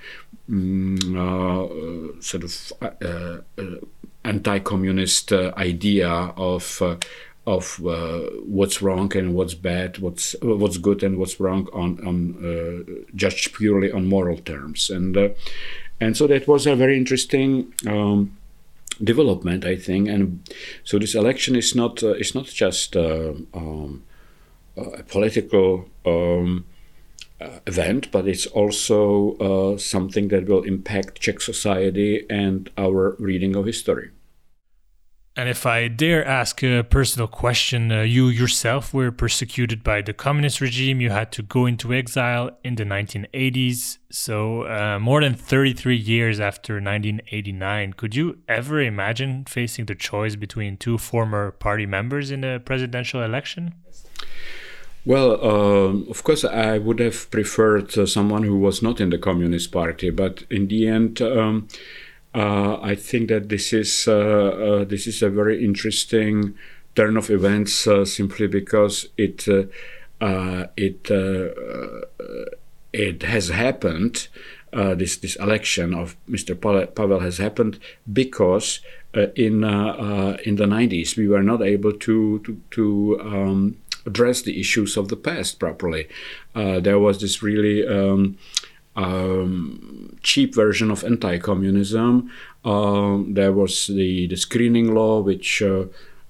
mm, 0.50 0.99
uh, 1.17 2.21
sort 2.21 2.45
of 2.45 3.45
anti-communist 4.25 5.33
idea 5.33 6.09
of 6.11 6.81
of 7.47 7.85
uh, 7.85 8.21
what's 8.45 8.81
wrong 8.83 9.14
and 9.17 9.35
what's 9.35 9.55
bad, 9.55 9.99
what's 9.99 10.37
what's 10.43 10.79
good 10.79 11.02
and 11.02 11.19
what's 11.19 11.41
wrong 11.41 11.69
on 11.73 11.99
on 12.07 12.17
uh, 12.45 13.02
judged 13.17 13.52
purely 13.55 13.91
on 13.91 14.07
moral 14.07 14.38
terms, 14.38 14.91
and 14.91 15.17
uh, 15.17 15.29
and 16.00 16.17
so 16.17 16.26
that 16.26 16.47
was 16.47 16.67
a 16.67 16.76
very 16.76 16.97
interesting. 16.97 17.73
Um, 17.87 18.37
development, 19.02 19.64
I 19.64 19.76
think, 19.76 20.09
and 20.09 20.49
so 20.85 20.99
this 20.99 21.14
election 21.14 21.56
is 21.56 21.75
not 21.75 22.02
uh, 22.02 22.14
not 22.35 22.47
just 22.47 22.97
uh, 22.97 23.32
um, 23.54 24.04
a 24.76 25.02
political 25.02 25.88
um, 26.06 26.64
uh, 27.40 27.59
event, 27.66 28.11
but 28.12 28.28
it's 28.28 28.47
also 28.47 29.37
uh, 29.38 29.78
something 29.78 30.28
that 30.28 30.47
will 30.47 30.62
impact 30.62 31.21
Czech 31.21 31.40
society 31.40 32.25
and 32.30 32.71
our 32.78 33.16
reading 33.18 33.56
of 33.56 33.66
history. 33.66 34.11
And 35.35 35.49
if 35.49 35.65
I 35.65 35.89
dare 35.89 36.27
ask 36.27 36.62
a 36.62 36.83
personal 36.83 37.27
question, 37.27 37.91
uh, 37.91 38.03
you 38.03 38.29
yourself 38.29 38.93
were 38.93 39.11
persecuted 39.11 39.83
by 39.83 40.03
the 40.03 40.12
communist 40.12 40.61
regime. 40.61 41.01
You 41.01 41.09
had 41.09 41.33
to 41.33 41.43
go 41.43 41.65
into 41.65 41.95
exile 41.95 42.51
in 42.62 42.75
the 42.75 42.85
1980s. 42.85 43.97
So, 44.11 44.67
uh, 44.67 44.99
more 44.99 45.23
than 45.23 45.35
33 45.35 45.97
years 45.97 46.39
after 46.39 46.75
1989, 46.75 47.95
could 47.95 48.15
you 48.15 48.41
ever 48.47 48.83
imagine 48.83 49.47
facing 49.47 49.87
the 49.87 49.95
choice 49.95 50.37
between 50.37 50.77
two 50.77 50.99
former 50.99 51.51
party 51.51 51.87
members 51.87 52.31
in 52.31 52.45
a 52.45 52.61
presidential 52.61 53.23
election? 53.23 53.73
Well, 55.07 55.33
uh, 55.43 56.11
of 56.11 56.23
course, 56.25 56.45
I 56.45 56.77
would 56.77 57.01
have 57.01 57.31
preferred 57.31 57.97
uh, 57.97 58.05
someone 58.05 58.45
who 58.45 58.59
was 58.59 58.83
not 58.83 59.01
in 59.01 59.09
the 59.09 59.19
Communist 59.19 59.73
Party, 59.73 60.11
but 60.11 60.45
in 60.51 60.69
the 60.69 60.87
end, 60.87 61.23
um, 61.23 61.69
uh, 62.35 62.79
I 62.81 62.95
think 62.95 63.29
that 63.29 63.49
this 63.49 63.73
is 63.73 64.09
uh, 64.09 64.12
uh, 64.15 64.85
this 64.85 65.07
is 65.07 65.23
a 65.23 65.29
very 65.29 65.62
interesting 65.62 66.55
turn 66.95 67.17
of 67.17 67.31
events 67.31 67.87
uh, 67.87 68.05
simply 68.05 68.47
because 68.47 69.09
it 69.19 69.47
it 70.77 71.11
it 72.93 73.23
has 73.23 73.49
happened. 73.49 74.29
this 74.73 75.19
this 75.19 75.37
election 75.37 75.93
of 75.93 76.17
Mr. 76.27 76.55
Pavel 76.95 77.21
has 77.21 77.37
happened 77.37 77.79
because 78.11 78.81
in 79.37 79.62
in 80.49 80.57
the 80.57 80.67
90s 80.67 81.17
we 81.19 81.29
were 81.29 81.43
not 81.43 81.61
able 81.61 81.93
to 81.93 82.39
to, 82.45 82.61
to 82.71 83.21
um, 83.21 83.77
address 84.07 84.41
the 84.43 84.59
issues 84.59 84.97
of 84.97 85.09
the 85.09 85.17
past 85.17 85.59
properly. 85.59 86.09
there 86.55 86.99
was 86.99 87.21
this 87.21 87.43
really 87.43 87.87
um, 87.87 88.39
um, 88.96 90.16
cheap 90.22 90.54
version 90.54 90.90
of 90.90 91.04
anti-communism. 91.04 92.30
Uh, 92.64 93.18
there 93.28 93.52
was 93.52 93.87
the, 93.87 94.26
the 94.28 94.37
screening 94.37 94.94
law, 94.94 95.20
which 95.20 95.62
uh, 95.62 95.84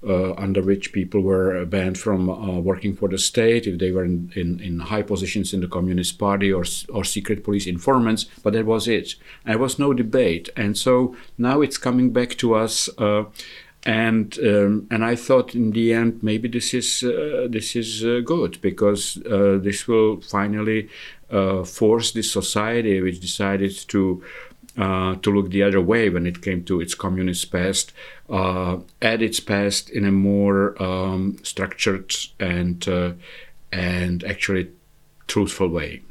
uh, 0.05 0.33
under 0.35 0.63
which 0.63 0.93
people 0.93 1.21
were 1.21 1.65
banned 1.65 1.97
from 1.97 2.29
uh, 2.29 2.59
working 2.59 2.93
for 2.93 3.09
the 3.09 3.19
state 3.19 3.69
if 3.69 3.79
they 3.79 3.93
were 3.93 4.05
in, 4.05 4.33
in, 4.35 4.59
in, 4.59 4.81
high 4.81 5.03
positions 5.03 5.55
in 5.55 5.61
the 5.61 5.69
Communist 5.69 6.19
Party 6.19 6.53
or, 6.53 6.65
or 6.93 7.05
secret 7.05 7.45
police 7.45 7.69
informants, 7.69 8.25
but 8.43 8.53
that 8.53 8.67
was 8.67 8.89
it. 8.89 9.15
There 9.45 9.59
was 9.59 9.79
no 9.79 9.95
debate. 9.95 10.49
And 10.57 10.77
so 10.77 11.15
now 11.39 11.61
it's 11.61 11.79
coming 11.79 12.13
back 12.13 12.31
to 12.39 12.55
us. 12.55 12.89
Uh, 12.99 13.27
and 13.85 14.39
um, 14.41 14.87
and 14.93 15.05
I 15.05 15.17
thought 15.17 15.57
in 15.57 15.73
the 15.73 15.93
end 15.93 16.21
maybe 16.23 16.49
this 16.49 16.73
is 16.73 17.03
uh, 17.03 17.49
this 17.51 17.75
is 17.75 18.03
good 18.25 18.61
because 18.61 19.15
this 19.25 19.89
will 19.89 20.21
finally 20.21 20.89
uh, 21.33 21.65
force 21.65 22.13
this 22.13 22.31
society, 22.31 23.01
which 23.01 23.21
decided 23.21 23.73
to 23.89 24.23
uh, 24.77 25.17
to 25.17 25.31
look 25.31 25.51
the 25.51 25.63
other 25.63 25.81
way 25.81 26.09
when 26.09 26.27
it 26.27 26.41
came 26.43 26.65
to 26.65 26.81
its 26.81 26.95
communist 26.95 27.51
past, 27.53 27.93
uh, 28.31 28.79
at 29.03 29.21
its 29.21 29.39
past 29.41 29.91
in 29.91 30.05
a 30.05 30.13
more 30.13 30.81
um, 30.83 31.37
structured 31.43 32.15
and 32.41 32.89
uh, 32.89 33.13
and 33.71 34.25
actually 34.25 34.71
truthful 35.27 35.69
way. 35.69 36.03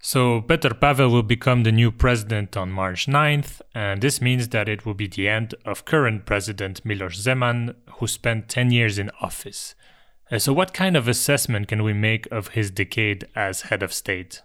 So 0.00 0.42
Petr 0.42 0.78
Pavel 0.78 1.08
will 1.08 1.22
become 1.22 1.62
the 1.62 1.72
new 1.72 1.90
president 1.90 2.58
on 2.58 2.70
March 2.70 3.06
9th, 3.06 3.62
and 3.74 4.02
this 4.02 4.20
means 4.20 4.48
that 4.50 4.68
it 4.68 4.84
will 4.84 4.92
be 4.92 5.06
the 5.06 5.28
end 5.28 5.54
of 5.64 5.86
current 5.86 6.26
president 6.26 6.84
Miloš 6.84 7.16
Zeman, 7.24 7.74
who 7.96 8.06
spent 8.06 8.50
10 8.50 8.70
years 8.70 8.98
in 8.98 9.10
office. 9.22 9.74
Uh, 10.34 10.38
so, 10.40 10.52
what 10.52 10.74
kind 10.74 10.96
of 10.96 11.06
assessment 11.06 11.68
can 11.68 11.84
we 11.84 11.92
make 11.92 12.26
of 12.32 12.48
his 12.48 12.68
decade 12.68 13.24
as 13.36 13.62
head 13.62 13.84
of 13.84 13.92
state? 13.92 14.42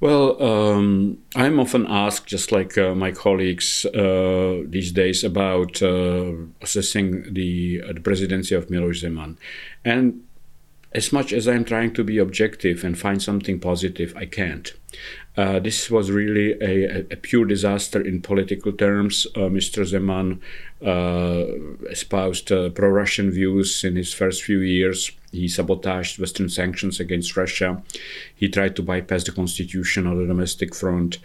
Well, 0.00 0.42
um, 0.42 1.18
I'm 1.36 1.60
often 1.60 1.86
asked, 1.86 2.26
just 2.26 2.50
like 2.50 2.76
uh, 2.76 2.96
my 2.96 3.12
colleagues 3.12 3.84
uh, 3.86 4.62
these 4.66 4.90
days, 4.90 5.22
about 5.22 5.80
uh, 5.82 6.32
assessing 6.62 7.32
the, 7.32 7.82
uh, 7.88 7.92
the 7.92 8.00
presidency 8.00 8.56
of 8.56 8.68
Miloš 8.68 9.04
Zeman. 9.04 9.36
And 9.84 10.24
as 10.92 11.12
much 11.12 11.32
as 11.32 11.46
I'm 11.46 11.64
trying 11.64 11.94
to 11.94 12.02
be 12.02 12.18
objective 12.18 12.82
and 12.82 12.98
find 12.98 13.22
something 13.22 13.60
positive, 13.60 14.16
I 14.16 14.26
can't. 14.26 14.72
Uh, 15.38 15.60
this 15.60 15.88
was 15.88 16.10
really 16.10 16.60
a, 16.60 17.06
a, 17.12 17.16
pure 17.16 17.44
disaster 17.44 18.00
in 18.00 18.20
political 18.20 18.72
terms. 18.72 19.24
Uh, 19.36 19.48
Mr. 19.48 19.86
Zeman 19.86 20.40
uh, 20.84 21.88
espoused 21.90 22.50
uh, 22.50 22.70
pro 22.70 22.88
Russian 22.88 23.30
views 23.30 23.84
in 23.84 23.94
his 23.94 24.12
first 24.12 24.42
few 24.42 24.58
years. 24.58 25.12
He 25.30 25.46
sabotaged 25.46 26.18
Western 26.18 26.48
sanctions 26.48 26.98
against 26.98 27.36
Russia. 27.36 27.80
He 28.34 28.48
tried 28.48 28.74
to 28.76 28.82
bypass 28.82 29.22
the 29.22 29.30
constitution 29.30 30.08
on 30.08 30.18
the 30.18 30.26
domestic 30.26 30.74
front. 30.74 31.18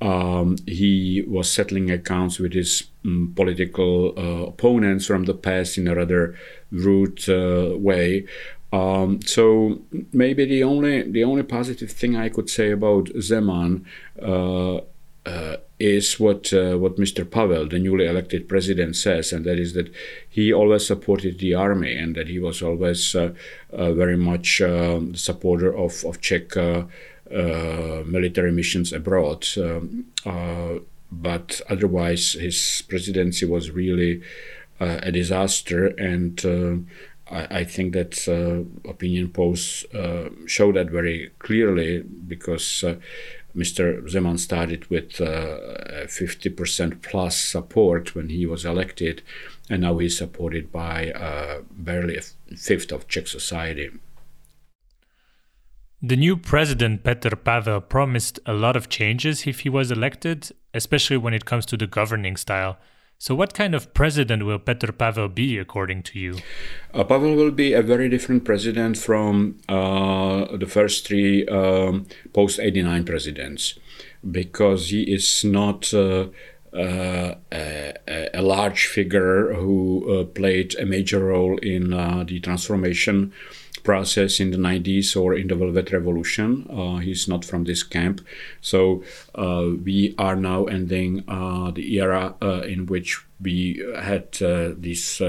Um, 0.00 0.56
he 0.66 1.24
was 1.28 1.48
settling 1.48 1.88
accounts 1.92 2.40
with 2.40 2.54
his 2.54 2.88
um, 3.04 3.32
political 3.36 4.12
uh, 4.18 4.46
opponents 4.48 5.06
from 5.06 5.22
the 5.22 5.34
past 5.34 5.78
in 5.78 5.86
a 5.86 5.94
rather 5.94 6.36
rude 6.72 7.28
uh, 7.28 7.78
way. 7.78 8.26
Um, 8.72 9.20
so 9.22 9.82
maybe 10.12 10.46
the 10.46 10.64
only 10.64 11.02
the 11.02 11.24
only 11.24 11.42
positive 11.42 11.90
thing 11.90 12.16
I 12.16 12.30
could 12.30 12.48
say 12.48 12.70
about 12.70 13.06
Zeman 13.16 13.84
uh, 14.20 14.80
uh, 15.26 15.56
is 15.78 16.18
what 16.18 16.52
uh, 16.52 16.78
what 16.78 16.96
Mr. 16.96 17.28
Pavel, 17.28 17.68
the 17.68 17.78
newly 17.78 18.06
elected 18.06 18.48
president, 18.48 18.96
says, 18.96 19.32
and 19.32 19.44
that 19.44 19.58
is 19.58 19.74
that 19.74 19.92
he 20.28 20.52
always 20.52 20.86
supported 20.86 21.38
the 21.38 21.54
army 21.54 21.96
and 21.96 22.14
that 22.16 22.28
he 22.28 22.38
was 22.38 22.62
always 22.62 23.14
uh, 23.14 23.32
uh, 23.72 23.92
very 23.92 24.16
much 24.16 24.60
um, 24.62 25.14
supporter 25.14 25.76
of 25.76 26.04
of 26.04 26.20
Czech 26.20 26.56
uh, 26.56 26.84
military 28.06 28.52
missions 28.52 28.92
abroad. 28.92 29.46
Um, 29.56 30.06
but 31.12 31.60
otherwise, 31.68 32.32
his 32.32 32.82
presidency 32.88 33.44
was 33.44 33.70
really 33.70 34.22
a 34.80 35.12
disaster 35.12 35.86
and 35.86 36.86
I, 37.32 37.60
I 37.60 37.64
think 37.64 37.94
that 37.94 38.28
uh, 38.28 38.88
opinion 38.88 39.30
polls 39.30 39.84
uh, 39.94 40.28
show 40.46 40.70
that 40.72 40.90
very 40.90 41.30
clearly 41.38 42.02
because 42.02 42.84
uh, 42.84 42.96
Mr. 43.56 44.02
Zeman 44.08 44.38
started 44.38 44.88
with 44.88 45.12
50% 45.12 47.02
plus 47.02 47.36
support 47.36 48.14
when 48.14 48.30
he 48.30 48.46
was 48.46 48.64
elected, 48.64 49.22
and 49.68 49.82
now 49.82 49.98
he's 49.98 50.16
supported 50.16 50.72
by 50.72 51.12
barely 51.70 52.16
a 52.16 52.22
fifth 52.56 52.90
of 52.92 53.08
Czech 53.08 53.26
society. 53.26 53.90
The 56.00 56.16
new 56.16 56.38
president, 56.38 57.04
Petr 57.04 57.44
Pavel, 57.44 57.82
promised 57.82 58.40
a 58.46 58.54
lot 58.54 58.74
of 58.74 58.88
changes 58.88 59.46
if 59.46 59.60
he 59.60 59.68
was 59.68 59.90
elected, 59.92 60.50
especially 60.72 61.18
when 61.18 61.34
it 61.34 61.44
comes 61.44 61.66
to 61.66 61.76
the 61.76 61.86
governing 61.86 62.38
style. 62.38 62.78
So, 63.22 63.36
what 63.36 63.54
kind 63.54 63.72
of 63.72 63.94
president 63.94 64.44
will 64.46 64.58
Petr 64.58 64.98
Pavel 64.98 65.28
be, 65.28 65.56
according 65.56 66.02
to 66.10 66.18
you? 66.18 66.38
Uh, 66.92 67.04
Pavel 67.04 67.36
will 67.36 67.52
be 67.52 67.72
a 67.72 67.80
very 67.80 68.08
different 68.08 68.44
president 68.44 68.98
from 68.98 69.60
uh, 69.68 70.56
the 70.56 70.66
first 70.66 71.06
three 71.06 71.46
um, 71.46 72.06
post 72.32 72.58
89 72.58 73.04
presidents 73.04 73.78
because 74.28 74.88
he 74.88 75.02
is 75.04 75.44
not. 75.44 75.94
Uh, 75.94 76.30
uh, 76.74 77.34
a, 77.52 78.30
a, 78.32 78.40
large 78.40 78.86
figure 78.86 79.52
who 79.52 80.08
uh, 80.08 80.24
played 80.24 80.74
a 80.78 80.86
major 80.86 81.26
role 81.26 81.58
in 81.58 81.92
uh, 81.92 82.24
the 82.26 82.40
transformation 82.40 83.30
process 83.82 84.40
in 84.40 84.50
the 84.50 84.56
90s 84.56 85.16
or 85.16 85.34
in 85.34 85.48
the 85.48 85.54
Velvet 85.54 85.92
Revolution. 85.92 86.66
Uh, 86.70 86.96
he's 86.98 87.28
not 87.28 87.44
from 87.44 87.64
this 87.64 87.82
camp. 87.82 88.20
So 88.60 89.02
uh, 89.34 89.68
we 89.84 90.14
are 90.18 90.36
now 90.36 90.64
ending 90.64 91.24
uh, 91.28 91.70
the 91.70 91.96
era 91.98 92.34
uh, 92.42 92.62
in 92.62 92.86
which 92.86 93.20
we 93.40 93.84
had 93.96 94.40
uh, 94.40 94.70
these 94.76 95.20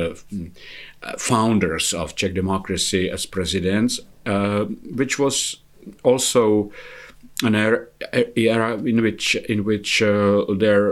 founders 1.17 1.93
of 1.93 2.15
Czech 2.15 2.33
democracy 2.33 3.10
as 3.10 3.25
presidents, 3.25 4.00
which 4.25 5.17
was 5.17 5.57
also 6.03 6.72
an 7.43 7.55
era, 7.55 7.88
era 8.36 8.77
in 8.77 9.01
which 9.01 9.36
in 9.36 9.63
which 9.63 10.01
uh, 10.01 10.45
there 10.57 10.91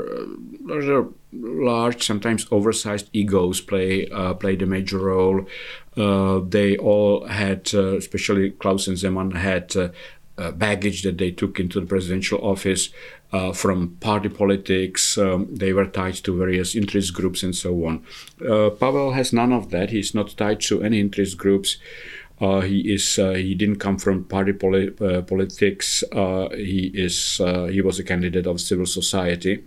are 0.70 1.08
large, 1.32 2.03
sometimes 2.03 2.46
oversized 2.51 3.10
egos 3.13 3.62
play 3.62 4.08
uh, 4.10 4.34
played 4.34 4.62
a 4.62 4.65
major 4.65 4.98
role. 4.98 5.46
Uh, 5.98 6.39
they 6.48 6.77
all 6.77 7.25
had, 7.27 7.69
uh, 7.74 7.98
especially 7.98 8.51
Klaus 8.51 8.88
and 8.88 8.98
Zeman, 8.98 9.36
had 9.36 9.75
uh, 9.75 10.51
baggage 10.51 11.03
that 11.03 11.17
they 11.17 11.31
took 11.31 11.60
into 11.60 11.79
the 11.79 11.86
presidential 11.86 12.39
office 12.39 12.89
uh, 13.33 13.51
from 13.51 13.98
party 14.00 14.29
politics. 14.29 15.17
Um, 15.17 15.48
they 15.51 15.74
were 15.74 15.86
tied 15.86 16.15
to 16.15 16.38
various 16.38 16.75
interest 16.75 17.13
groups 17.13 17.43
and 17.43 17.55
so 17.55 17.86
on. 17.86 18.05
Uh, 18.45 18.69
Pavel 18.69 19.12
has 19.12 19.33
none 19.33 19.51
of 19.51 19.69
that. 19.71 19.89
He's 19.89 20.15
not 20.15 20.36
tied 20.38 20.62
to 20.62 20.81
any 20.81 21.00
interest 21.00 21.38
groups. 21.38 21.77
Uh, 22.39 22.62
he 22.62 22.91
is. 22.91 23.17
He 23.17 23.53
didn't 23.53 23.75
come 23.75 24.00
from 24.00 24.24
party 24.24 24.53
poli- 24.53 24.89
politics. 24.89 26.03
he 26.12 26.91
is. 26.93 27.38
he 27.38 27.81
was 27.81 28.00
a 28.00 28.03
candidate 28.03 28.48
of 28.48 28.60
civil 28.60 28.88
society. 28.88 29.63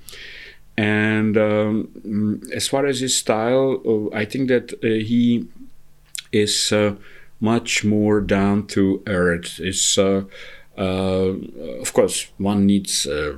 And 0.77 1.37
um, 1.39 2.41
as 2.53 2.67
far 2.67 2.85
as 2.87 2.99
his 2.99 3.17
style, 3.17 4.11
I 4.13 4.25
think 4.25 4.49
that 4.49 4.77
he 4.83 5.47
is 6.35 6.73
much 7.41 7.85
more 7.85 8.21
down 8.21 8.67
to 8.69 9.03
earth. 9.07 9.61
Is 9.61 9.99
uh, 9.99 10.25
of 11.81 11.93
course, 11.93 12.29
one 12.39 12.67
needs 12.67 13.07
uh, 13.07 13.37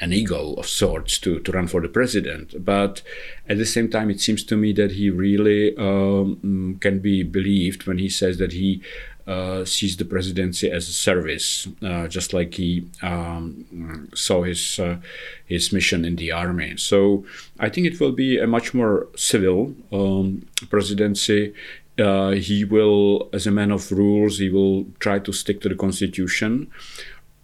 an 0.00 0.12
ego 0.12 0.54
of 0.54 0.66
sorts 0.66 1.18
to, 1.18 1.40
to 1.40 1.52
run 1.52 1.66
for 1.66 1.80
the 1.80 1.88
president. 1.88 2.64
But 2.64 3.02
at 3.48 3.58
the 3.58 3.66
same 3.66 3.90
time, 3.90 4.10
it 4.10 4.20
seems 4.20 4.44
to 4.44 4.56
me 4.56 4.72
that 4.74 4.92
he 4.92 5.10
really 5.10 5.76
um, 5.76 6.78
can 6.80 7.00
be 7.00 7.22
believed 7.22 7.86
when 7.86 7.98
he 7.98 8.08
says 8.08 8.38
that 8.38 8.52
he 8.52 8.82
uh, 9.26 9.64
sees 9.64 9.96
the 9.96 10.06
presidency 10.06 10.70
as 10.70 10.88
a 10.88 10.92
service, 10.92 11.68
uh, 11.82 12.08
just 12.08 12.32
like 12.32 12.54
he 12.54 12.88
um, 13.02 14.08
saw 14.14 14.42
his 14.42 14.78
uh, 14.78 14.96
his 15.44 15.70
mission 15.70 16.04
in 16.04 16.16
the 16.16 16.32
army. 16.32 16.76
So 16.78 17.26
I 17.60 17.68
think 17.68 17.86
it 17.86 18.00
will 18.00 18.12
be 18.12 18.38
a 18.38 18.46
much 18.46 18.72
more 18.72 19.08
civil 19.16 19.74
um, 19.92 20.46
presidency. 20.70 21.52
Uh, 21.98 22.30
he 22.30 22.64
will, 22.64 23.28
as 23.32 23.46
a 23.46 23.50
man 23.50 23.72
of 23.72 23.90
rules, 23.90 24.38
he 24.38 24.48
will 24.48 24.86
try 25.00 25.18
to 25.18 25.32
stick 25.32 25.60
to 25.60 25.68
the 25.68 25.74
constitution. 25.74 26.70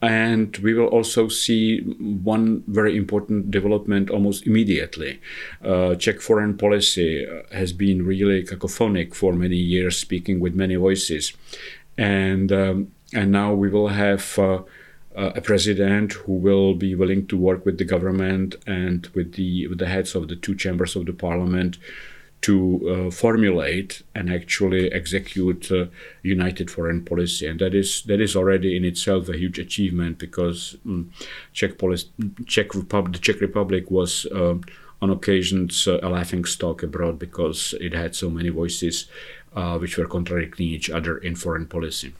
And 0.00 0.56
we 0.58 0.74
will 0.74 0.88
also 0.88 1.28
see 1.28 1.80
one 1.80 2.62
very 2.66 2.96
important 2.96 3.50
development 3.50 4.10
almost 4.10 4.46
immediately. 4.46 5.18
Uh, 5.64 5.94
Czech 5.94 6.20
foreign 6.20 6.58
policy 6.58 7.26
has 7.50 7.72
been 7.72 8.04
really 8.04 8.44
cacophonic 8.44 9.14
for 9.14 9.32
many 9.32 9.56
years, 9.56 9.96
speaking 9.96 10.40
with 10.40 10.54
many 10.54 10.74
voices. 10.74 11.32
And, 11.96 12.52
um, 12.52 12.92
and 13.14 13.32
now 13.32 13.54
we 13.54 13.70
will 13.70 13.88
have 13.88 14.38
uh, 14.38 14.62
a 15.14 15.40
president 15.40 16.12
who 16.12 16.32
will 16.32 16.74
be 16.74 16.94
willing 16.94 17.26
to 17.28 17.36
work 17.36 17.64
with 17.64 17.78
the 17.78 17.84
government 17.84 18.56
and 18.66 19.06
with 19.14 19.34
the, 19.34 19.68
with 19.68 19.78
the 19.78 19.86
heads 19.86 20.14
of 20.14 20.28
the 20.28 20.36
two 20.36 20.54
chambers 20.54 20.96
of 20.96 21.06
the 21.06 21.12
parliament 21.14 21.78
to 22.44 23.08
uh, 23.08 23.10
formulate 23.10 24.02
and 24.14 24.30
actually 24.30 24.92
execute 24.92 25.72
uh, 25.72 25.86
united 26.22 26.70
foreign 26.70 27.02
policy, 27.02 27.46
and 27.46 27.58
that 27.58 27.74
is 27.74 28.02
that 28.02 28.20
is 28.20 28.36
already 28.36 28.76
in 28.76 28.84
itself 28.84 29.28
a 29.28 29.36
huge 29.36 29.58
achievement 29.58 30.18
because 30.18 30.76
um, 30.84 31.10
Czech, 31.54 31.78
policy, 31.78 32.08
Czech 32.46 32.74
Republic, 32.74 33.12
the 33.14 33.18
Czech 33.18 33.40
Republic 33.40 33.90
was. 33.90 34.26
Uh, 34.26 34.56
on 35.02 35.10
occasions, 35.10 35.86
uh, 35.86 35.98
a 36.02 36.08
laughing 36.08 36.46
stock 36.46 36.82
abroad 36.82 37.18
because 37.18 37.74
it 37.78 37.92
had 37.92 38.14
so 38.14 38.30
many 38.30 38.48
voices 38.48 39.06
uh, 39.54 39.76
which 39.76 39.98
were 39.98 40.06
contradicting 40.06 40.66
each 40.68 40.88
other 40.88 41.18
in 41.18 41.34
foreign 41.34 41.66
policy. 41.66 42.14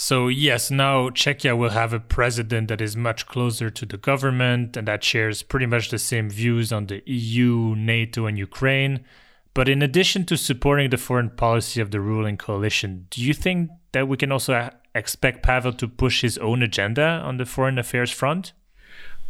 So, 0.00 0.28
yes, 0.28 0.70
now 0.70 1.10
Czechia 1.10 1.54
will 1.54 1.68
have 1.68 1.92
a 1.92 2.00
president 2.00 2.68
that 2.68 2.80
is 2.80 2.96
much 2.96 3.26
closer 3.26 3.68
to 3.68 3.84
the 3.84 3.98
government 3.98 4.74
and 4.74 4.88
that 4.88 5.04
shares 5.04 5.42
pretty 5.42 5.66
much 5.66 5.90
the 5.90 5.98
same 5.98 6.30
views 6.30 6.72
on 6.72 6.86
the 6.86 7.02
EU, 7.04 7.74
NATO, 7.76 8.24
and 8.24 8.38
Ukraine. 8.38 9.00
But 9.52 9.68
in 9.68 9.82
addition 9.82 10.24
to 10.24 10.38
supporting 10.38 10.88
the 10.88 10.96
foreign 10.96 11.28
policy 11.28 11.82
of 11.82 11.90
the 11.90 12.00
ruling 12.00 12.38
coalition, 12.38 13.08
do 13.10 13.22
you 13.22 13.34
think 13.34 13.72
that 13.92 14.08
we 14.08 14.16
can 14.16 14.32
also 14.32 14.70
expect 14.94 15.42
Pavel 15.42 15.74
to 15.74 15.86
push 15.86 16.22
his 16.22 16.38
own 16.38 16.62
agenda 16.62 17.20
on 17.22 17.36
the 17.36 17.44
foreign 17.44 17.78
affairs 17.78 18.10
front? 18.10 18.54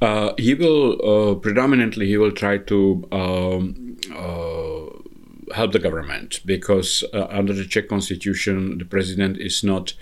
Uh, 0.00 0.34
he 0.38 0.54
will 0.54 0.92
uh, 1.04 1.34
predominantly 1.34 2.06
he 2.06 2.16
will 2.16 2.30
try 2.30 2.58
to 2.58 3.08
um, 3.10 3.96
uh, 4.14 5.52
help 5.52 5.72
the 5.72 5.80
government 5.80 6.38
because 6.46 7.02
uh, 7.12 7.26
under 7.28 7.52
the 7.52 7.64
Czech 7.64 7.88
constitution 7.88 8.78
the 8.78 8.84
president 8.84 9.36
is 9.36 9.64
not 9.64 9.94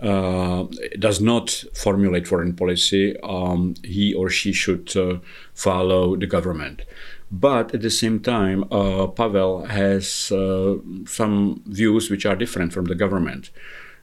uh, 0.00 0.64
does 0.98 1.20
not 1.20 1.64
formulate 1.74 2.28
foreign 2.28 2.54
policy, 2.54 3.16
um, 3.22 3.74
he 3.82 4.14
or 4.14 4.30
she 4.30 4.52
should 4.52 4.96
uh, 4.96 5.18
follow 5.54 6.16
the 6.16 6.26
government. 6.26 6.82
But 7.30 7.74
at 7.74 7.82
the 7.82 7.90
same 7.90 8.20
time, 8.20 8.64
uh, 8.72 9.08
Pavel 9.08 9.66
has 9.66 10.32
uh, 10.32 10.76
some 11.06 11.62
views 11.66 12.10
which 12.10 12.24
are 12.24 12.36
different 12.36 12.72
from 12.72 12.86
the 12.86 12.94
government. 12.94 13.50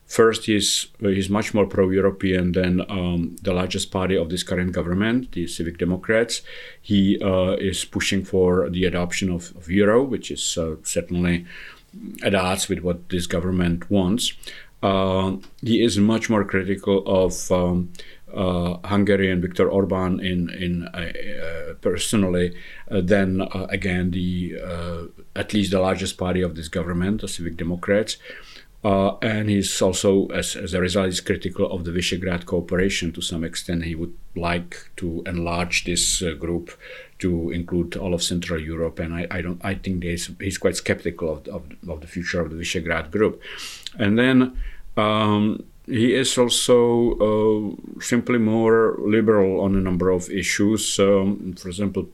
First, 0.06 0.46
he's, 0.46 0.88
he's 1.00 1.32
much 1.32 1.56
more 1.56 1.66
pro 1.66 1.90
European 1.90 2.52
than 2.52 2.82
um, 2.92 3.36
the 3.42 3.54
largest 3.54 3.90
party 3.90 4.16
of 4.16 4.30
this 4.30 4.44
current 4.44 4.72
government, 4.72 5.32
the 5.32 5.48
Civic 5.48 5.80
Democrats. 5.80 6.44
He 6.80 7.20
uh, 7.20 7.54
is 7.54 7.84
pushing 7.86 8.24
for 8.24 8.70
the 8.70 8.86
adoption 8.86 9.32
of, 9.32 9.56
of 9.56 9.72
euro, 9.72 10.04
which 10.04 10.30
is 10.30 10.58
uh, 10.60 10.76
certainly 10.84 11.48
at 12.22 12.36
odds 12.36 12.68
with 12.70 12.80
what 12.80 13.10
this 13.10 13.26
government 13.26 13.90
wants. 13.90 14.34
Uh, 14.84 15.38
he 15.62 15.84
is 15.84 15.98
much 15.98 16.30
more 16.30 16.46
critical 16.46 17.04
of 17.08 17.52
um, 17.52 17.92
uh, 18.36 18.78
Hungarian 18.84 19.42
Viktor 19.42 19.70
Orban 19.70 20.20
in 20.20 20.50
in 20.50 20.88
uh, 20.94 20.98
uh 20.98 21.74
personally 21.76 22.54
uh, 22.92 23.02
than 23.02 23.42
uh, 23.42 23.68
again 23.70 24.12
the 24.12 24.56
at 25.36 25.54
least 25.54 25.72
the 25.72 25.80
largest 25.80 26.18
party 26.18 26.42
of 26.42 26.56
this 26.56 26.68
government, 26.68 27.22
the 27.22 27.28
Civic 27.28 27.58
Democrats. 27.58 28.18
and 29.22 29.50
he's 29.50 29.82
also, 29.82 30.28
as, 30.28 30.56
as 30.56 30.74
a 30.76 30.80
result, 30.80 31.08
is 31.08 31.20
critical 31.20 31.66
of 31.72 31.86
the 31.86 31.92
Visegrad 31.92 32.46
cooperation 32.46 33.12
to 33.14 33.22
some 33.22 33.44
extent. 33.44 33.84
He 33.84 33.96
would 33.96 34.14
like 34.36 34.92
to 34.98 35.24
enlarge 35.26 35.86
this 35.86 36.22
group 36.40 36.70
to 37.20 37.50
include 37.52 37.96
all 37.96 38.14
of 38.14 38.22
Central 38.22 38.60
Europe, 38.60 39.00
and 39.00 39.14
I, 39.14 39.28
I 39.32 39.42
don't. 39.42 39.64
I 39.64 39.76
think 39.76 40.04
he's, 40.04 40.30
he's 40.40 40.58
quite 40.58 40.76
skeptical 40.76 41.32
of, 41.32 41.48
of, 41.48 41.64
of 41.88 42.02
the 42.02 42.08
future 42.08 42.42
of 42.42 42.50
the 42.50 42.58
Visegrad 42.58 43.12
group. 43.12 43.42
And 43.98 44.20
then 44.20 44.60
um, 44.98 45.64
he 45.86 46.14
is 46.14 46.38
also 46.38 47.14
uh, 47.20 48.02
simply 48.02 48.40
more 48.40 48.98
liberal 49.00 49.62
on 49.62 49.76
a 49.76 49.82
number 49.82 50.10
of 50.10 50.30
issues. 50.30 51.00
Um, 51.00 51.54
for 51.58 51.70
example, 51.70 52.10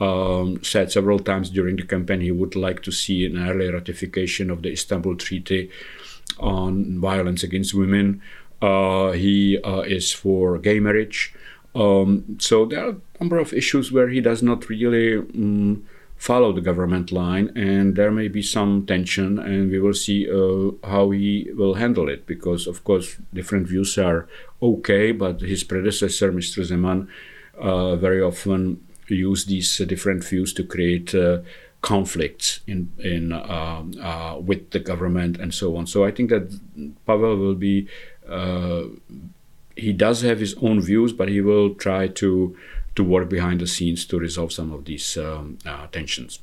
um, 0.00 0.62
said 0.62 0.90
several 0.90 1.18
times 1.18 1.50
during 1.50 1.76
the 1.76 1.82
campaign 1.82 2.20
he 2.20 2.30
would 2.30 2.56
like 2.56 2.82
to 2.84 2.92
see 2.92 3.26
an 3.26 3.36
early 3.36 3.70
ratification 3.70 4.50
of 4.50 4.62
the 4.62 4.72
Istanbul 4.72 5.16
Treaty 5.16 5.70
on 6.38 6.98
violence 7.00 7.42
against 7.42 7.74
women. 7.74 8.22
Uh, 8.62 9.12
he 9.12 9.60
uh, 9.62 9.80
is 9.80 10.12
for 10.12 10.58
gay 10.58 10.80
marriage. 10.80 11.34
Um, 11.74 12.36
so 12.40 12.66
there 12.66 12.84
are 12.84 12.90
a 12.90 12.96
number 13.20 13.38
of 13.38 13.52
issues 13.52 13.92
where 13.92 14.08
he 14.08 14.20
does 14.20 14.42
not 14.42 14.68
really. 14.68 15.16
Um, 15.16 15.86
follow 16.20 16.52
the 16.52 16.60
government 16.60 17.10
line, 17.10 17.50
and 17.56 17.96
there 17.96 18.10
may 18.10 18.28
be 18.28 18.42
some 18.42 18.84
tension, 18.84 19.38
and 19.38 19.70
we 19.70 19.80
will 19.80 19.94
see 19.94 20.28
uh, 20.30 20.70
how 20.86 21.10
he 21.10 21.48
will 21.54 21.74
handle 21.74 22.10
it. 22.10 22.26
Because 22.26 22.66
of 22.66 22.84
course, 22.84 23.16
different 23.32 23.66
views 23.66 23.96
are 23.96 24.28
okay, 24.60 25.12
but 25.12 25.40
his 25.40 25.64
predecessor, 25.64 26.30
Mr. 26.30 26.62
Zeman, 26.62 27.08
uh, 27.58 27.96
very 27.96 28.20
often 28.20 28.86
used 29.08 29.48
these 29.48 29.80
uh, 29.80 29.86
different 29.86 30.22
views 30.22 30.52
to 30.52 30.62
create 30.62 31.14
uh, 31.14 31.38
conflicts 31.80 32.60
in 32.66 32.92
in 32.98 33.32
uh, 33.32 33.82
uh, 34.02 34.38
with 34.38 34.70
the 34.72 34.78
government 34.78 35.38
and 35.38 35.54
so 35.54 35.74
on. 35.74 35.86
So 35.86 36.04
I 36.04 36.10
think 36.10 36.28
that 36.30 36.52
Pavel 37.06 37.36
will 37.36 37.56
be. 37.56 37.88
He 39.80 39.92
does 39.92 40.22
have 40.22 40.38
his 40.40 40.54
own 40.60 40.80
views, 40.80 41.12
but 41.12 41.28
he 41.28 41.40
will 41.40 41.74
try 41.74 42.08
to 42.08 42.56
to 42.96 43.04
work 43.04 43.28
behind 43.28 43.60
the 43.60 43.66
scenes 43.66 44.04
to 44.04 44.18
resolve 44.18 44.52
some 44.52 44.72
of 44.72 44.84
these 44.84 45.16
um, 45.16 45.58
uh, 45.64 45.86
tensions. 45.88 46.40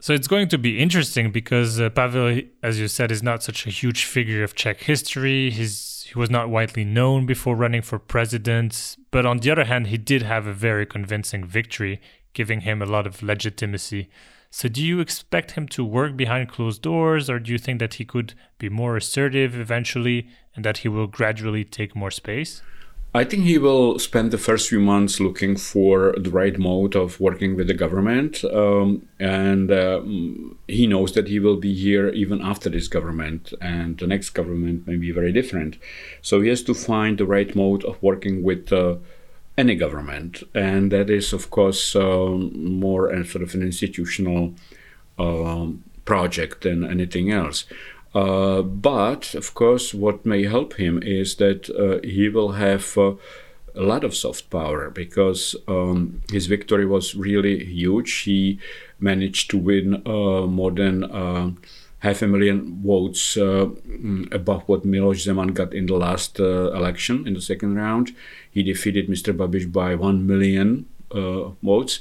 So 0.00 0.12
it's 0.12 0.28
going 0.28 0.48
to 0.48 0.58
be 0.58 0.78
interesting 0.78 1.32
because 1.32 1.80
uh, 1.80 1.90
Pavel, 1.90 2.40
as 2.62 2.78
you 2.78 2.88
said, 2.88 3.10
is 3.10 3.22
not 3.22 3.42
such 3.42 3.66
a 3.66 3.70
huge 3.70 4.04
figure 4.04 4.44
of 4.44 4.54
Czech 4.54 4.80
history. 4.80 5.50
He's, 5.50 6.06
he 6.08 6.18
was 6.18 6.30
not 6.30 6.48
widely 6.48 6.84
known 6.84 7.26
before 7.26 7.56
running 7.56 7.82
for 7.82 7.98
president. 7.98 8.96
But 9.10 9.26
on 9.26 9.38
the 9.38 9.50
other 9.50 9.64
hand, 9.64 9.88
he 9.88 9.98
did 9.98 10.22
have 10.22 10.46
a 10.46 10.52
very 10.52 10.86
convincing 10.86 11.44
victory, 11.44 12.00
giving 12.32 12.60
him 12.60 12.80
a 12.80 12.86
lot 12.86 13.06
of 13.08 13.22
legitimacy. 13.22 14.08
So 14.50 14.68
do 14.68 14.82
you 14.82 15.00
expect 15.00 15.52
him 15.52 15.68
to 15.68 15.84
work 15.84 16.16
behind 16.16 16.48
closed 16.48 16.82
doors, 16.82 17.28
or 17.28 17.38
do 17.38 17.52
you 17.52 17.58
think 17.58 17.80
that 17.80 17.94
he 17.94 18.04
could 18.04 18.34
be 18.58 18.68
more 18.68 18.96
assertive 18.96 19.58
eventually 19.58 20.28
and 20.54 20.64
that 20.64 20.78
he 20.78 20.88
will 20.88 21.06
gradually 21.06 21.64
take 21.64 21.94
more 21.94 22.10
space? 22.10 22.62
I 23.14 23.24
think 23.24 23.44
he 23.44 23.56
will 23.56 23.98
spend 23.98 24.30
the 24.30 24.38
first 24.38 24.68
few 24.68 24.80
months 24.80 25.18
looking 25.18 25.56
for 25.56 26.14
the 26.18 26.28
right 26.28 26.58
mode 26.58 26.94
of 26.94 27.18
working 27.18 27.56
with 27.56 27.66
the 27.66 27.74
government, 27.74 28.44
um, 28.44 29.08
and 29.18 29.70
uh, 29.70 30.02
he 30.68 30.86
knows 30.86 31.12
that 31.12 31.28
he 31.28 31.40
will 31.40 31.56
be 31.56 31.74
here 31.74 32.10
even 32.10 32.42
after 32.42 32.68
this 32.68 32.86
government, 32.86 33.54
and 33.62 33.98
the 33.98 34.06
next 34.06 34.30
government 34.30 34.86
may 34.86 34.96
be 34.96 35.10
very 35.10 35.32
different. 35.32 35.78
So 36.20 36.42
he 36.42 36.50
has 36.50 36.62
to 36.64 36.74
find 36.74 37.16
the 37.16 37.24
right 37.24 37.54
mode 37.56 37.82
of 37.84 38.02
working 38.02 38.42
with 38.42 38.70
uh, 38.72 38.96
any 39.58 39.74
government, 39.74 40.44
and 40.54 40.92
that 40.92 41.10
is, 41.10 41.32
of 41.32 41.50
course, 41.50 41.96
um, 41.96 42.78
more 42.78 43.10
a 43.10 43.26
sort 43.26 43.42
of 43.42 43.54
an 43.54 43.62
institutional 43.62 44.54
um, 45.18 45.82
project 46.04 46.62
than 46.62 46.88
anything 46.88 47.30
else. 47.32 47.66
Uh, 48.14 48.62
but 48.62 49.34
of 49.34 49.52
course, 49.54 49.92
what 49.92 50.24
may 50.24 50.44
help 50.44 50.74
him 50.74 51.02
is 51.02 51.36
that 51.36 51.68
uh, 51.70 52.06
he 52.06 52.28
will 52.28 52.52
have 52.52 52.96
uh, 52.96 53.12
a 53.74 53.82
lot 53.82 54.04
of 54.04 54.14
soft 54.14 54.48
power 54.48 54.90
because 54.90 55.54
um, 55.66 56.22
his 56.32 56.46
victory 56.46 56.86
was 56.86 57.14
really 57.14 57.64
huge. 57.64 58.12
He 58.20 58.58
managed 58.98 59.50
to 59.50 59.58
win 59.58 60.02
uh, 60.06 60.46
more 60.46 60.70
than 60.70 61.04
uh, 61.04 61.50
half 62.00 62.22
a 62.22 62.26
million 62.26 62.80
votes 62.82 63.36
above 63.36 64.62
what 64.66 64.86
Miloš 64.86 65.26
Zeman 65.26 65.52
got 65.52 65.74
in 65.74 65.86
the 65.86 65.94
last 65.94 66.38
election 66.38 67.26
in 67.26 67.34
the 67.34 67.40
second 67.40 67.74
round. 67.74 68.14
He 68.50 68.62
defeated 68.62 69.08
Mr. 69.08 69.36
Babiš 69.36 69.72
by 69.72 69.94
one 69.94 70.26
million 70.26 70.86
votes. 71.62 72.00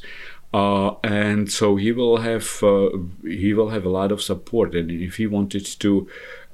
Uh, 0.54 0.96
and 1.04 1.52
so 1.52 1.76
he 1.76 1.92
will 1.92 2.18
have 2.18 2.64
uh, 2.64 2.90
he 3.24 3.54
will 3.54 3.70
have 3.70 3.86
a 3.86 3.90
lot 3.90 4.12
of 4.12 4.22
support. 4.22 4.74
And 4.76 4.90
if 4.90 5.18
he 5.18 5.28
wanted 5.28 5.66
to, 5.80 6.08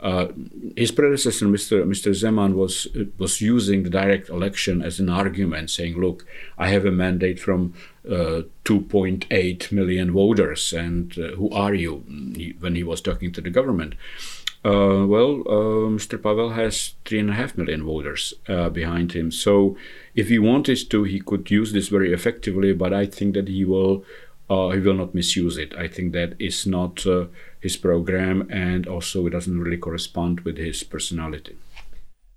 uh, 0.03 0.27
his 0.75 0.91
predecessor, 0.91 1.45
Mr. 1.45 1.85
Mr. 1.85 2.11
Zeman, 2.11 2.55
was 2.55 2.87
was 3.17 3.39
using 3.39 3.83
the 3.83 3.89
direct 3.89 4.27
election 4.27 4.81
as 4.81 4.99
an 4.99 5.09
argument, 5.09 5.69
saying, 5.69 5.97
"Look, 5.97 6.25
I 6.57 6.67
have 6.67 6.85
a 6.85 6.91
mandate 6.91 7.39
from 7.39 7.73
uh, 8.05 8.41
2.8 8.65 9.71
million 9.71 10.11
voters, 10.11 10.73
and 10.73 11.17
uh, 11.17 11.35
who 11.37 11.49
are 11.51 11.73
you?" 11.73 12.03
When 12.59 12.75
he 12.75 12.83
was 12.83 12.99
talking 12.99 13.31
to 13.31 13.41
the 13.41 13.49
government. 13.49 13.95
Uh, 14.65 15.05
well, 15.05 15.41
uh, 15.47 15.89
Mr. 15.97 16.21
Pavel 16.21 16.51
has 16.51 16.95
three 17.05 17.19
and 17.19 17.29
a 17.29 17.33
half 17.33 17.57
million 17.57 17.83
voters 17.83 18.33
behind 18.71 19.11
him. 19.11 19.31
So, 19.31 19.75
if 20.15 20.27
he 20.29 20.39
wanted 20.39 20.89
to, 20.89 21.03
he 21.03 21.19
could 21.19 21.51
use 21.51 21.71
this 21.71 21.87
very 21.89 22.13
effectively. 22.13 22.73
But 22.73 22.93
I 22.93 23.05
think 23.05 23.35
that 23.35 23.47
he 23.47 23.63
will 23.63 24.03
uh, 24.49 24.69
he 24.69 24.79
will 24.79 24.93
not 24.93 25.15
misuse 25.15 25.57
it. 25.57 25.75
I 25.77 25.87
think 25.87 26.13
that 26.13 26.35
is 26.39 26.65
not 26.65 27.05
uh, 27.05 27.25
his 27.59 27.77
program, 27.77 28.47
and 28.49 28.87
also 28.87 29.25
it 29.27 29.31
doesn't 29.31 29.59
really 29.59 29.77
correspond 29.77 30.41
with 30.41 30.57
his 30.57 30.83
personality. 30.83 31.55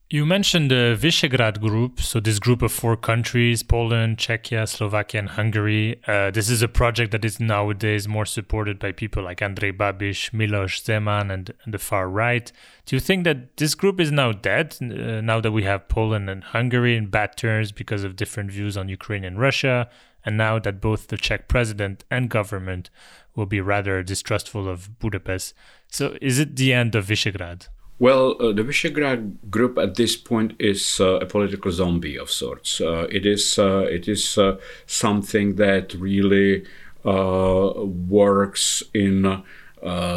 You 0.09 0.25
mentioned 0.25 0.71
the 0.71 0.97
Visegrad 0.97 1.61
group, 1.61 2.01
so 2.01 2.21
this 2.21 2.39
group 2.39 2.63
of 2.63 2.71
four 2.71 2.97
countries 2.97 3.65
Poland, 3.65 4.19
Czechia, 4.19 4.69
Slovakia, 4.69 5.19
and 5.19 5.31
Hungary. 5.31 6.01
Uh, 6.07 6.31
this 6.31 6.49
is 6.49 6.63
a 6.63 6.69
project 6.69 7.11
that 7.11 7.25
is 7.25 7.41
nowadays 7.41 8.07
more 8.07 8.25
supported 8.25 8.79
by 8.79 8.93
people 8.93 9.25
like 9.25 9.41
Andrej 9.41 9.77
Babiš, 9.77 10.31
Miloš 10.31 10.85
Zeman, 10.85 11.33
and, 11.33 11.53
and, 11.65 11.75
the 11.75 11.81
far 11.81 12.09
right. 12.09 12.53
Do 12.85 12.95
you 12.95 13.01
think 13.01 13.25
that 13.25 13.57
this 13.57 13.75
group 13.75 13.99
is 13.99 14.13
now 14.13 14.31
dead 14.31 14.77
uh, 14.81 15.21
now 15.23 15.41
that 15.41 15.51
we 15.51 15.65
have 15.65 15.89
Poland 15.89 16.31
and 16.31 16.45
Hungary 16.45 16.97
in 16.97 17.07
bad 17.07 17.37
terms 17.37 17.73
because 17.73 18.05
of 18.05 18.15
different 18.15 18.53
views 18.53 18.77
on 18.77 18.89
Ukraine 18.89 19.25
and 19.25 19.41
Russia, 19.41 19.89
and 20.27 20.37
now 20.37 20.59
that 20.59 20.81
both 20.81 21.07
the 21.07 21.17
Czech 21.17 21.49
president 21.49 22.05
and 22.11 22.29
government 22.29 22.91
will 23.37 23.47
be 23.47 23.61
rather 23.61 24.03
distrustful 24.03 24.69
of 24.69 24.99
Budapest? 24.99 25.55
So, 25.89 26.19
is 26.21 26.41
it 26.41 26.57
the 26.57 26.73
end 26.73 26.95
of 26.97 27.07
Visegrad? 27.07 27.69
Well, 27.99 28.37
uh, 28.41 28.53
the 28.53 28.63
Visegrad 28.63 29.49
Group 29.49 29.79
at 29.79 29.95
this 29.95 30.17
point 30.17 30.55
is 30.59 31.01
uh, 31.01 31.21
a 31.21 31.27
political 31.27 31.71
zombie 31.71 32.19
of 32.19 32.31
sorts. 32.31 32.81
Uh, 32.81 33.07
it 33.11 33.25
is 33.25 33.59
uh, 33.59 33.87
it 33.89 34.07
is 34.09 34.37
uh, 34.37 34.59
something 34.85 35.55
that 35.57 35.95
really 35.95 36.67
uh, 37.07 37.73
works 37.77 38.83
in 38.93 39.43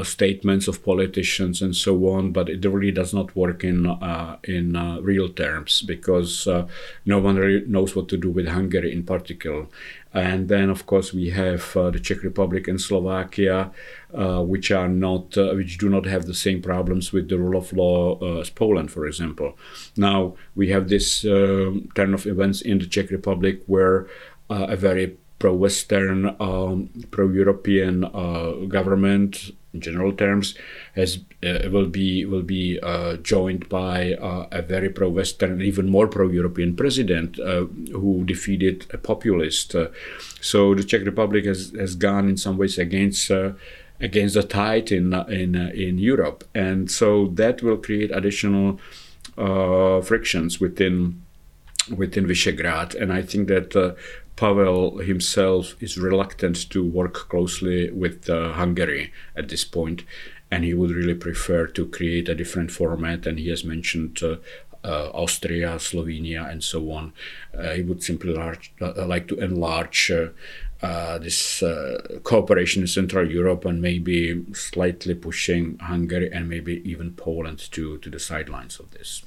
statements 0.04 0.68
of 0.68 0.84
politicians 0.84 1.62
and 1.62 1.76
so 1.76 2.10
on, 2.10 2.32
but 2.32 2.50
it 2.50 2.66
really 2.66 2.92
does 2.92 3.14
not 3.14 3.36
work 3.36 3.64
in 3.64 3.86
in 4.44 4.74
real 5.02 5.30
terms 5.30 5.82
because 5.82 6.48
no 7.06 7.20
one 7.20 7.36
really 7.36 7.66
knows 7.68 7.96
what 7.96 8.08
to 8.10 8.18
do 8.18 8.30
with 8.30 8.48
Hungary 8.48 8.92
in 8.92 9.04
particular. 9.04 9.68
And 10.14 10.50
then, 10.50 10.70
of 10.70 10.86
course, 10.88 11.14
we 11.14 11.30
have 11.30 11.78
uh, 11.78 11.92
the 11.92 12.00
Czech 12.00 12.24
Republic 12.24 12.68
and 12.68 12.82
Slovakia, 12.82 13.72
uh, 14.14 14.42
which 14.42 14.72
are 14.72 14.90
not, 14.90 15.38
uh, 15.38 15.54
which 15.54 15.78
do 15.78 15.88
not 15.88 16.06
have 16.08 16.26
the 16.26 16.34
same 16.34 16.62
problems 16.62 17.14
with 17.14 17.30
the 17.30 17.38
rule 17.38 17.58
of 17.58 17.72
law 17.74 18.18
uh, 18.20 18.40
as 18.40 18.50
Poland, 18.50 18.92
for 18.92 19.06
example. 19.06 19.56
Now 19.96 20.36
we 20.56 20.70
have 20.70 20.90
this 20.90 21.24
um, 21.26 21.90
turn 21.94 22.16
of 22.16 22.26
events 22.26 22.62
in 22.62 22.80
the 22.80 22.88
Czech 22.88 23.12
Republic 23.12 23.62
where 23.68 24.08
uh, 24.50 24.66
a 24.70 24.76
very 24.76 25.18
pro-Western, 25.40 26.36
um, 26.40 26.90
pro-European 27.12 28.04
uh, 28.04 28.52
government 28.68 29.52
in 29.74 29.82
general 29.82 30.12
terms, 30.12 30.56
has 30.96 31.20
uh, 31.44 31.70
will 31.70 31.88
be 31.88 32.26
will 32.26 32.42
be 32.42 32.80
uh, 32.82 33.16
joined 33.18 33.70
by 33.70 34.14
uh, 34.14 34.48
a 34.52 34.62
very 34.62 34.90
pro-Western 34.90 35.52
and 35.52 35.62
even 35.62 35.90
more 35.90 36.08
pro-European 36.08 36.76
president 36.76 37.40
uh, 37.40 37.66
who 37.92 38.24
defeated 38.26 38.88
a 38.92 38.98
populist. 38.98 39.76
Uh, 39.76 39.88
so 40.42 40.74
the 40.74 40.84
Czech 40.84 41.06
Republic 41.06 41.46
has, 41.46 41.72
has 41.78 41.96
gone 41.96 42.28
in 42.28 42.38
some 42.38 42.58
ways 42.58 42.78
against 42.78 43.32
against 44.02 44.36
the 44.36 44.44
tide 44.44 44.92
in 44.92 45.14
in 45.30 45.56
in 45.56 45.98
Europe, 45.98 46.44
and 46.56 46.90
so 46.90 47.28
that 47.36 47.62
will 47.62 47.78
create 47.78 48.12
additional 48.12 48.80
frictions 50.04 50.60
within 50.60 51.22
within 51.96 52.26
Visegrad, 52.26 52.96
and 52.96 53.14
I 53.14 53.22
think 53.22 53.48
that 53.48 53.96
Pavel 54.40 55.00
himself 55.00 55.76
is 55.82 55.98
reluctant 55.98 56.70
to 56.70 56.82
work 56.82 57.28
closely 57.28 57.92
with 57.92 58.30
uh, 58.30 58.54
Hungary 58.54 59.12
at 59.36 59.50
this 59.50 59.66
point, 59.66 60.06
and 60.50 60.64
he 60.64 60.74
would 60.74 60.92
really 60.92 61.14
prefer 61.14 61.68
to 61.68 61.86
create 61.86 62.30
a 62.30 62.36
different 62.36 62.72
format. 62.72 63.26
And 63.26 63.38
he 63.38 63.50
has 63.50 63.66
mentioned 63.66 64.24
uh, 64.24 64.38
uh, 64.82 65.10
Austria, 65.14 65.72
Slovenia, 65.76 66.50
and 66.50 66.64
so 66.64 66.90
on. 66.90 67.12
Uh, 67.54 67.74
he 67.74 67.82
would 67.82 68.02
simply 68.02 68.32
large, 68.34 68.72
uh, 68.80 69.06
like 69.06 69.28
to 69.28 69.36
enlarge. 69.36 70.10
Uh, 70.82 71.18
this 71.18 71.62
cooperation 72.24 72.84
in 72.84 72.88
Central 72.88 73.30
Europe 73.30 73.66
and 73.66 73.82
maybe 73.82 74.46
slightly 74.54 75.14
pushing 75.14 75.78
Hungary 75.80 76.32
and 76.32 76.48
maybe 76.48 76.82
even 76.90 77.12
Poland 77.12 77.60
to, 77.72 77.98
to 77.98 78.10
the 78.10 78.20
sidelines 78.20 78.80
of 78.80 78.90
this. 78.92 79.24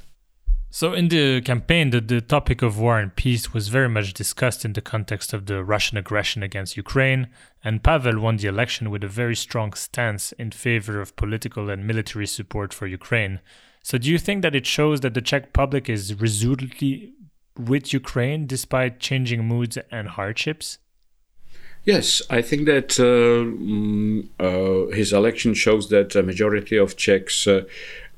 So, 0.75 0.95
in 0.95 1.09
the 1.09 1.43
campaign, 1.43 1.91
the, 1.91 2.01
the 2.01 2.23
topic 2.23 2.63
of 2.63 2.79
war 2.79 2.99
and 2.99 3.15
peace 3.15 3.53
was 3.53 3.69
very 3.69 3.91
much 3.91 4.15
discussed 4.15 4.65
in 4.65 4.73
the 4.73 4.81
context 4.81 5.35
of 5.35 5.45
the 5.45 5.63
Russian 5.63 5.99
aggression 5.99 6.43
against 6.43 6.79
Ukraine, 6.79 7.29
and 7.63 7.85
Pavel 7.85 8.19
won 8.19 8.39
the 8.39 8.49
election 8.49 8.91
with 8.91 9.05
a 9.05 9.07
very 9.07 9.37
strong 9.37 9.75
stance 9.75 10.33
in 10.33 10.51
favor 10.51 11.03
of 11.03 11.15
political 11.15 11.69
and 11.69 11.87
military 11.87 12.27
support 12.27 12.73
for 12.73 12.87
Ukraine. 12.87 13.41
So, 13.83 13.99
do 13.99 14.09
you 14.09 14.17
think 14.17 14.41
that 14.41 14.57
it 14.57 14.65
shows 14.65 15.03
that 15.03 15.13
the 15.13 15.21
Czech 15.21 15.53
public 15.53 15.91
is 15.91 16.19
resolutely 16.19 17.13
with 17.59 17.93
Ukraine 17.93 18.47
despite 18.47 18.99
changing 18.99 19.45
moods 19.45 19.77
and 19.91 20.09
hardships? 20.09 20.79
Yes, 21.85 22.23
I 22.31 22.43
think 22.43 22.67
that 22.67 22.99
uh, 23.01 23.43
mm, 23.45 24.29
uh, 24.39 24.95
his 24.95 25.13
election 25.13 25.53
shows 25.53 25.89
that 25.89 26.15
a 26.15 26.23
majority 26.23 26.77
of 26.77 26.97
Czechs 26.97 27.47
uh, 27.49 27.65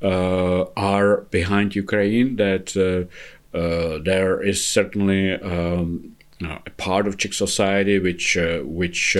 are 0.07 1.23
behind 1.31 1.75
Ukraine, 1.75 2.37
that 2.37 2.77
uh, 2.77 3.57
uh, 3.57 3.99
there 4.05 4.43
is 4.43 4.65
certainly 4.65 5.33
um, 5.33 6.17
a 6.43 6.71
part 6.77 7.07
of 7.07 7.19
Czech 7.19 7.33
society 7.33 7.99
which 7.99 8.37
which 8.63 9.17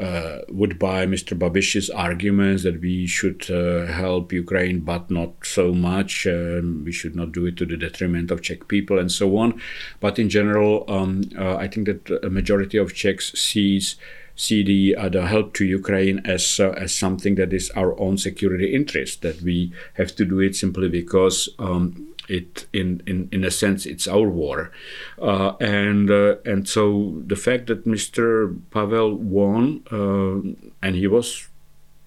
uh, 0.00 0.38
would 0.48 0.78
buy 0.78 1.04
Mr. 1.04 1.38
Babiš's 1.38 1.90
arguments 1.90 2.62
that 2.62 2.80
we 2.80 3.06
should 3.06 3.50
uh, 3.50 3.86
help 3.86 4.32
Ukraine, 4.32 4.80
but 4.80 5.10
not 5.10 5.32
so 5.42 5.74
much. 5.74 6.26
Um, 6.26 6.82
we 6.84 6.92
should 6.92 7.14
not 7.14 7.32
do 7.32 7.44
it 7.46 7.56
to 7.58 7.66
the 7.66 7.76
detriment 7.76 8.30
of 8.30 8.40
Czech 8.40 8.68
people 8.68 8.98
and 8.98 9.12
so 9.12 9.36
on. 9.36 9.60
But 9.98 10.18
in 10.18 10.30
general, 10.30 10.84
um, 10.88 11.24
uh, 11.38 11.56
I 11.56 11.68
think 11.68 11.86
that 11.86 12.24
a 12.24 12.30
majority 12.30 12.78
of 12.78 12.94
Czechs 12.94 13.38
sees 13.38 13.96
see 14.40 14.62
the, 14.62 14.96
uh, 14.96 15.08
the 15.10 15.26
help 15.26 15.52
to 15.54 15.64
Ukraine 15.66 16.22
as 16.24 16.58
uh, 16.58 16.70
as 16.70 16.94
something 16.94 17.34
that 17.34 17.52
is 17.52 17.70
our 17.76 17.92
own 18.00 18.16
security 18.16 18.74
interest. 18.74 19.20
That 19.20 19.42
we 19.42 19.72
have 19.94 20.16
to 20.16 20.24
do 20.24 20.40
it 20.40 20.56
simply 20.56 20.88
because 20.88 21.48
um, 21.58 22.08
it 22.28 22.66
in, 22.72 23.02
in 23.06 23.28
in 23.32 23.44
a 23.44 23.50
sense 23.50 23.84
it's 23.84 24.08
our 24.08 24.28
war, 24.28 24.72
uh, 25.20 25.52
and 25.60 26.10
uh, 26.10 26.36
and 26.46 26.66
so 26.66 27.22
the 27.26 27.36
fact 27.36 27.66
that 27.66 27.86
Mr. 27.86 28.58
Pavel 28.70 29.14
won 29.14 29.82
uh, 29.92 30.40
and 30.82 30.96
he 30.96 31.06
was 31.06 31.48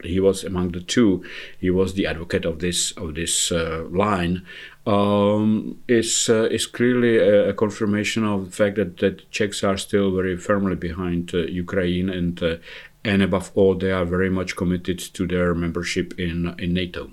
he 0.04 0.20
was 0.20 0.44
among 0.44 0.72
the 0.72 0.82
two. 0.82 1.24
He 1.60 1.70
was 1.70 1.94
the 1.94 2.08
advocate 2.08 2.46
of 2.46 2.60
this 2.60 2.92
of 2.94 3.16
this 3.16 3.52
uh, 3.52 3.86
line. 3.90 4.46
Um, 4.86 5.80
is 5.88 6.30
uh, 6.30 6.50
is 6.52 6.66
clearly 6.66 7.18
a, 7.18 7.50
a, 7.50 7.54
confirmation 7.54 8.26
of 8.26 8.46
the 8.46 8.52
fact 8.52 8.76
that, 8.76 8.98
that 8.98 9.32
Czechs 9.32 9.64
are 9.64 9.78
still 9.78 10.14
very 10.14 10.36
firmly 10.36 10.76
behind 10.76 11.34
uh, 11.34 11.38
Ukraine 11.38 12.10
and 12.10 12.44
uh, 12.44 12.58
and 13.06 13.22
above 13.22 13.52
all 13.56 13.76
they 13.76 13.92
are 13.92 14.04
very 14.04 14.30
much 14.30 14.58
committed 14.58 15.00
to 15.00 15.26
their 15.26 15.56
membership 15.56 16.20
in 16.20 16.54
in 16.60 16.74
NATO. 16.74 17.12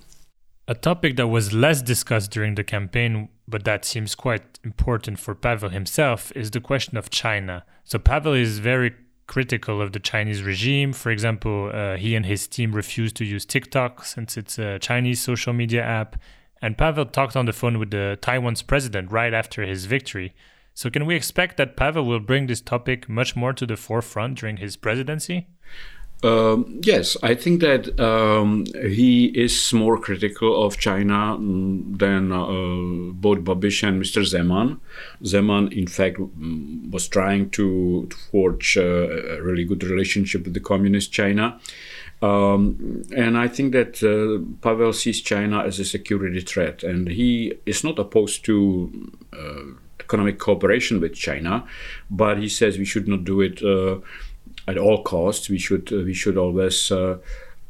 A 0.67 0.75
topic 0.75 1.17
that 1.17 1.29
was 1.29 1.53
less 1.53 1.81
discussed 1.81 2.33
during 2.33 2.57
the 2.57 2.65
campaign 2.65 3.29
but 3.51 3.65
that 3.65 3.85
seems 3.85 4.15
quite 4.15 4.59
important 4.65 5.19
for 5.19 5.35
Pavel 5.35 5.71
himself, 5.71 6.33
is 6.37 6.51
the 6.53 6.61
question 6.61 6.97
of 6.97 7.11
China. 7.11 7.65
So 7.85 7.99
Pavel 7.99 8.35
is 8.35 8.61
very 8.61 8.95
critical 9.27 9.83
of 9.83 9.93
the 9.93 9.99
Chinese 9.99 10.43
regime. 10.43 10.93
For 10.93 11.11
example, 11.11 11.71
uh, 11.73 11.97
he 11.97 12.15
and 12.15 12.25
his 12.25 12.47
team 12.47 12.73
refuse 12.73 13.13
to 13.15 13.25
use 13.25 13.45
TikTok 13.45 14.05
since 14.05 14.37
it's 14.37 14.59
a 14.59 14.79
Chinese 14.79 15.21
social 15.21 15.53
media 15.53 15.83
app. 15.83 16.17
And 16.63 16.77
Pavel 16.77 17.07
talked 17.07 17.37
on 17.37 17.47
the 17.47 17.53
phone 17.53 17.79
with 17.79 17.91
the 17.91 18.19
Taiwan's 18.21 18.63
president 18.63 19.11
right 19.11 19.33
after 19.33 19.63
his 19.63 19.87
victory. 19.87 20.35
So, 20.75 20.91
can 20.91 21.07
we 21.07 21.15
expect 21.15 21.57
that 21.57 21.77
Pavel 21.77 22.05
will 22.05 22.21
bring 22.21 22.47
this 22.47 22.61
topic 22.61 23.09
much 23.09 23.35
more 23.35 23.53
to 23.53 23.67
the 23.67 23.77
forefront 23.77 24.39
during 24.39 24.59
his 24.59 24.77
presidency? 24.77 25.47
Um, 26.23 26.81
yes, 26.83 27.17
I 27.23 27.35
think 27.35 27.63
that 27.63 27.99
um, 27.99 28.67
he 28.75 29.27
is 29.27 29.73
more 29.73 29.99
critical 29.99 30.65
of 30.67 30.77
China 30.77 31.37
mm, 31.39 31.99
than 31.99 32.31
uh, 32.31 33.13
both 33.15 33.39
Babiš 33.39 33.89
and 33.89 34.03
Mr. 34.03 34.23
Zeman. 34.23 34.81
Zeman, 35.23 35.73
in 35.73 35.87
fact, 35.87 36.19
mm, 36.19 36.91
was 36.91 37.09
trying 37.09 37.49
to, 37.51 38.07
to 38.11 38.17
forge 38.31 38.77
uh, 38.77 38.83
a 38.83 39.43
really 39.43 39.65
good 39.65 39.83
relationship 39.83 40.45
with 40.45 40.53
the 40.53 40.61
communist 40.61 41.11
China. 41.11 41.59
Um, 42.23 43.03
and 43.17 43.39
I 43.39 43.49
think 43.49 43.73
that 43.73 44.03
uh, 44.03 44.45
Pavel 44.61 44.93
sees 44.93 45.23
China 45.23 45.63
as 45.63 45.79
a 45.79 45.85
security 45.85 46.41
threat, 46.41 46.83
and 46.83 47.09
he 47.09 47.55
is 47.65 47.83
not 47.83 47.99
opposed 47.99 48.45
to 48.45 49.11
uh, 49.33 49.81
economic 50.01 50.39
cooperation 50.39 51.01
with 51.01 51.15
China, 51.15 51.65
but 52.11 52.39
he 52.39 52.49
says 52.49 52.79
we 52.79 52.85
should 52.85 53.09
not 53.09 53.25
do 53.25 53.41
it 53.41 53.63
uh, 53.63 54.01
at 54.67 54.77
all 54.77 55.03
costs. 55.03 55.49
We 55.49 55.59
should 55.59 55.93
uh, 55.93 56.03
we 56.05 56.15
should 56.15 56.37
always 56.37 56.91
uh, 56.91 57.19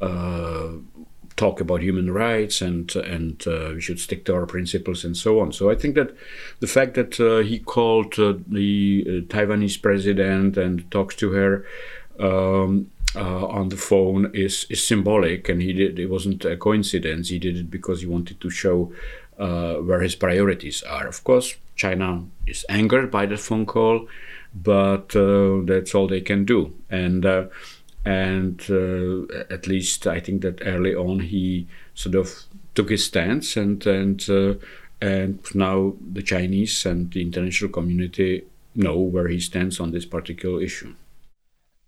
uh, 0.00 0.68
talk 1.36 1.60
about 1.60 1.82
human 1.82 2.10
rights 2.10 2.60
and 2.60 2.94
and 2.96 3.46
uh, 3.46 3.70
we 3.74 3.80
should 3.80 4.00
stick 4.00 4.24
to 4.24 4.34
our 4.34 4.46
principles 4.46 5.04
and 5.04 5.16
so 5.16 5.40
on. 5.40 5.52
So 5.52 5.70
I 5.70 5.74
think 5.74 5.94
that 5.94 6.10
the 6.60 6.66
fact 6.66 6.94
that 6.94 7.20
uh, 7.20 7.38
he 7.46 7.58
called 7.58 8.18
uh, 8.18 8.34
the 8.46 9.24
Taiwanese 9.28 9.80
president 9.80 10.56
and 10.56 10.90
talks 10.90 11.14
to 11.16 11.30
her. 11.32 11.64
Um, 12.18 12.90
uh, 13.16 13.46
on 13.46 13.68
the 13.68 13.76
phone 13.76 14.30
is 14.34 14.66
is 14.70 14.86
symbolic, 14.86 15.48
and 15.48 15.62
he 15.62 15.72
did. 15.72 15.98
It 15.98 16.10
wasn't 16.10 16.44
a 16.44 16.56
coincidence. 16.56 17.28
He 17.28 17.38
did 17.38 17.56
it 17.56 17.70
because 17.70 18.00
he 18.00 18.06
wanted 18.06 18.40
to 18.40 18.50
show 18.50 18.92
uh, 19.38 19.76
where 19.76 20.00
his 20.00 20.14
priorities 20.14 20.82
are. 20.82 21.06
Of 21.06 21.24
course, 21.24 21.56
China 21.74 22.24
is 22.46 22.64
angered 22.68 23.10
by 23.10 23.26
the 23.26 23.36
phone 23.36 23.66
call, 23.66 24.06
but 24.54 25.16
uh, 25.16 25.60
that's 25.64 25.94
all 25.94 26.06
they 26.06 26.20
can 26.20 26.44
do. 26.44 26.74
And 26.88 27.26
uh, 27.26 27.46
and 28.04 28.60
uh, 28.70 29.26
at 29.50 29.66
least 29.66 30.06
I 30.06 30.20
think 30.20 30.42
that 30.42 30.62
early 30.64 30.94
on 30.94 31.20
he 31.20 31.66
sort 31.94 32.14
of 32.14 32.44
took 32.74 32.90
his 32.90 33.04
stance, 33.04 33.56
and 33.56 33.84
and 33.86 34.28
uh, 34.30 34.54
and 35.00 35.38
now 35.54 35.94
the 36.12 36.22
Chinese 36.22 36.86
and 36.86 37.10
the 37.10 37.22
international 37.22 37.70
community 37.70 38.44
know 38.74 38.98
where 38.98 39.28
he 39.28 39.40
stands 39.40 39.80
on 39.80 39.90
this 39.90 40.06
particular 40.06 40.62
issue. 40.62 40.94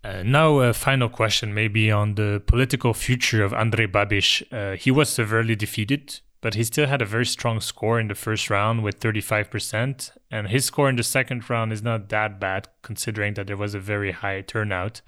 Uh, 0.04 0.22
now, 0.24 0.58
a 0.58 0.72
final 0.72 1.08
question, 1.08 1.54
maybe 1.54 1.90
on 1.90 2.16
the 2.16 2.42
political 2.46 2.92
future 2.92 3.44
of 3.44 3.52
Andrej 3.52 3.92
Babiš. 3.92 4.42
Uh, 4.52 4.76
he 4.76 4.90
was 4.90 5.08
severely 5.08 5.54
defeated 5.54 6.20
but 6.42 6.54
he 6.54 6.64
still 6.64 6.88
had 6.88 7.00
a 7.00 7.06
very 7.06 7.24
strong 7.24 7.60
score 7.60 8.00
in 8.00 8.08
the 8.08 8.16
first 8.16 8.50
round 8.50 8.82
with 8.82 9.00
35%. 9.00 10.10
And 10.30 10.48
his 10.48 10.66
score 10.66 10.88
in 10.90 10.96
the 10.96 11.04
second 11.04 11.48
round 11.48 11.72
is 11.72 11.82
not 11.82 12.08
that 12.10 12.40
bad, 12.40 12.68
considering 12.82 13.34
that 13.34 13.46
there 13.46 13.56
was 13.56 13.74
a 13.74 13.78
very 13.78 14.10
high 14.10 14.40
turnout. 14.42 15.00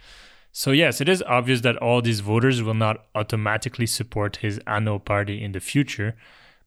So, 0.52 0.70
yes, 0.70 1.00
it 1.00 1.08
is 1.08 1.24
obvious 1.26 1.62
that 1.62 1.76
all 1.78 2.00
these 2.00 2.20
voters 2.20 2.62
will 2.62 2.74
not 2.74 3.04
automatically 3.16 3.86
support 3.86 4.36
his 4.36 4.60
ANO 4.68 5.00
party 5.00 5.42
in 5.42 5.50
the 5.50 5.60
future. 5.60 6.14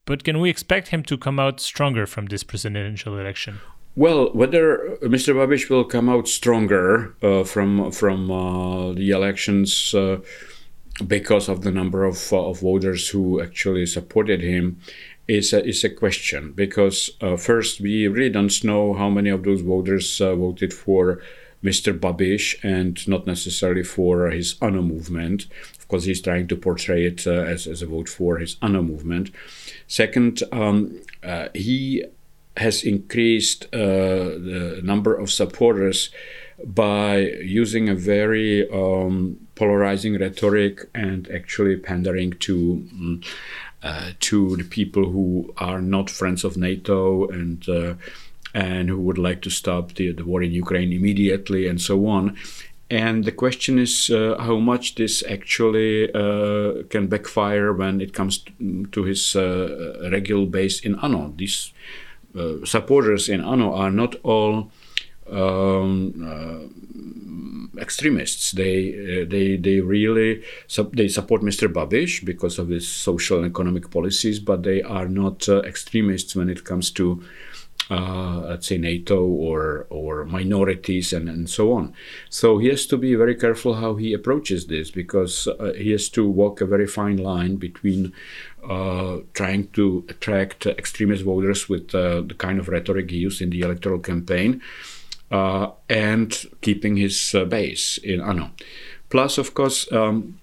But 0.06 0.26
can 0.26 0.42
we 0.42 0.50
expect 0.50 0.90
him 0.90 1.02
to 1.04 1.18
come 1.18 1.40
out 1.40 1.62
stronger 1.62 2.06
from 2.06 2.26
this 2.26 2.44
presidential 2.44 3.18
election? 3.18 3.62
Well, 3.98 4.32
whether 4.32 5.00
Mr. 5.02 5.34
Babiš 5.34 5.72
will 5.72 5.84
come 5.84 6.08
out 6.08 6.28
stronger 6.28 7.16
uh, 7.24 7.44
from 7.44 7.92
from 7.92 8.30
uh, 8.30 8.94
the 8.94 9.10
elections 9.10 9.92
uh, 9.96 10.20
because 11.08 11.50
of 11.50 11.64
the 11.64 11.72
number 11.72 12.04
of, 12.04 12.32
uh, 12.32 12.50
of 12.50 12.60
voters 12.60 13.10
who 13.10 13.42
actually 13.42 13.88
supported 13.88 14.42
him 14.42 14.78
is 15.28 15.52
a, 15.52 15.66
is 15.66 15.84
a 15.84 15.90
question 15.90 16.52
because 16.52 17.10
uh, 17.22 17.38
first 17.38 17.82
we 17.82 18.08
really 18.08 18.30
don't 18.30 18.64
know 18.64 18.94
how 18.94 19.10
many 19.10 19.32
of 19.32 19.42
those 19.42 19.62
voters 19.62 20.22
uh, 20.22 20.36
voted 20.36 20.76
for 20.76 21.20
Mr. 21.64 21.92
Babiš 22.00 22.64
and 22.64 23.08
not 23.08 23.26
necessarily 23.26 23.84
for 23.84 24.30
his 24.30 24.58
ANO 24.62 24.84
movement. 24.84 25.48
Of 25.80 25.88
course, 25.88 26.04
he's 26.04 26.22
trying 26.22 26.48
to 26.50 26.56
portray 26.56 27.08
it 27.08 27.26
uh, 27.26 27.32
as, 27.32 27.66
as 27.66 27.82
a 27.82 27.88
vote 27.88 28.10
for 28.10 28.38
his 28.38 28.58
ANO 28.62 28.84
movement. 28.84 29.32
Second, 29.88 30.44
um, 30.52 31.02
uh, 31.24 31.48
he 31.56 32.06
has 32.58 32.84
increased 32.84 33.66
uh, 33.74 33.78
the 33.78 34.82
number 34.84 35.16
of 35.16 35.32
supporters 35.32 36.10
by 36.66 37.20
using 37.44 37.88
a 37.88 37.96
very 37.96 38.70
um, 38.72 39.38
polarizing 39.56 40.18
rhetoric 40.18 40.90
and 40.96 41.30
actually 41.30 41.78
pandering 41.78 42.32
to 42.34 42.88
um, 42.94 43.22
uh, 43.84 44.12
to 44.20 44.58
the 44.58 44.64
people 44.64 45.10
who 45.10 45.54
are 45.58 45.82
not 45.82 46.10
friends 46.10 46.44
of 46.44 46.58
NATO 46.58 47.28
and 47.28 47.70
uh, 47.70 47.94
and 48.54 48.90
who 48.90 49.00
would 49.00 49.20
like 49.20 49.42
to 49.44 49.52
stop 49.52 49.94
the, 49.94 50.12
the 50.12 50.26
war 50.26 50.42
in 50.42 50.52
Ukraine 50.52 50.92
immediately 50.92 51.68
and 51.68 51.80
so 51.80 52.08
on. 52.08 52.36
And 52.90 53.26
the 53.26 53.34
question 53.34 53.78
is 53.78 54.10
uh, 54.10 54.38
how 54.40 54.58
much 54.58 54.96
this 54.96 55.22
actually 55.30 56.12
uh, 56.14 56.84
can 56.90 57.08
backfire 57.08 57.74
when 57.74 58.00
it 58.00 58.14
comes 58.14 58.46
to, 58.94 59.04
his 59.04 59.36
uh, 59.36 60.10
regular 60.12 60.46
base 60.46 60.80
in 60.80 60.96
ANO. 60.96 61.34
These 61.36 61.74
supporters 62.66 63.30
in 63.30 63.42
ANO 63.42 63.74
are 63.74 63.92
not 63.92 64.16
all 64.24 64.72
um, 65.32 66.14
uh, 66.24 67.82
extremists. 67.82 68.52
They 68.52 69.22
uh, 69.22 69.26
they 69.30 69.58
they 69.58 69.80
really 69.80 70.44
sub- 70.68 70.96
they 70.96 71.08
support 71.08 71.42
Mr. 71.42 71.72
Babiš 71.72 72.26
because 72.26 72.60
of 72.60 72.70
his 72.70 72.88
social 72.88 73.38
and 73.38 73.46
economic 73.46 73.92
policies, 73.92 74.40
but 74.40 74.64
they 74.64 74.82
are 74.82 75.08
not 75.08 75.48
uh, 75.50 75.62
extremists 75.62 76.36
when 76.36 76.50
it 76.50 76.64
comes 76.64 76.92
to 76.92 77.24
uh, 77.90 78.42
let's 78.50 78.68
say 78.68 78.78
NATO 78.78 79.26
or 79.26 79.88
or 79.90 80.26
minorities 80.26 81.14
and, 81.14 81.30
and 81.30 81.50
so 81.50 81.74
on. 81.74 81.94
So 82.30 82.58
he 82.58 82.68
has 82.68 82.86
to 82.88 82.98
be 82.98 83.16
very 83.16 83.36
careful 83.36 83.76
how 83.76 83.96
he 83.96 84.14
approaches 84.14 84.68
this 84.68 84.92
because 84.92 85.48
uh, 85.48 85.74
he 85.78 85.92
has 85.92 86.10
to 86.10 86.28
walk 86.28 86.62
a 86.62 86.66
very 86.66 86.88
fine 86.88 87.18
line 87.18 87.56
between 87.56 88.14
uh, 88.64 89.18
trying 89.34 89.68
to 89.70 90.06
attract 90.10 90.66
extremist 90.66 91.24
voters 91.24 91.70
with 91.70 91.94
uh, 91.94 92.22
the 92.22 92.36
kind 92.38 92.60
of 92.60 92.68
rhetoric 92.68 93.12
he 93.12 93.18
used 93.18 93.42
in 93.42 93.50
the 93.50 93.62
electoral 93.62 94.00
campaign 94.00 94.62
uh, 95.32 95.72
and 95.90 96.46
keeping 96.62 96.98
his 96.98 97.36
uh, 97.36 97.46
base 97.46 97.98
in 97.98 98.22
ANO. 98.22 98.52
Plus, 99.10 99.38
of 99.38 99.54
course, 99.54 99.92
um, 99.92 100.40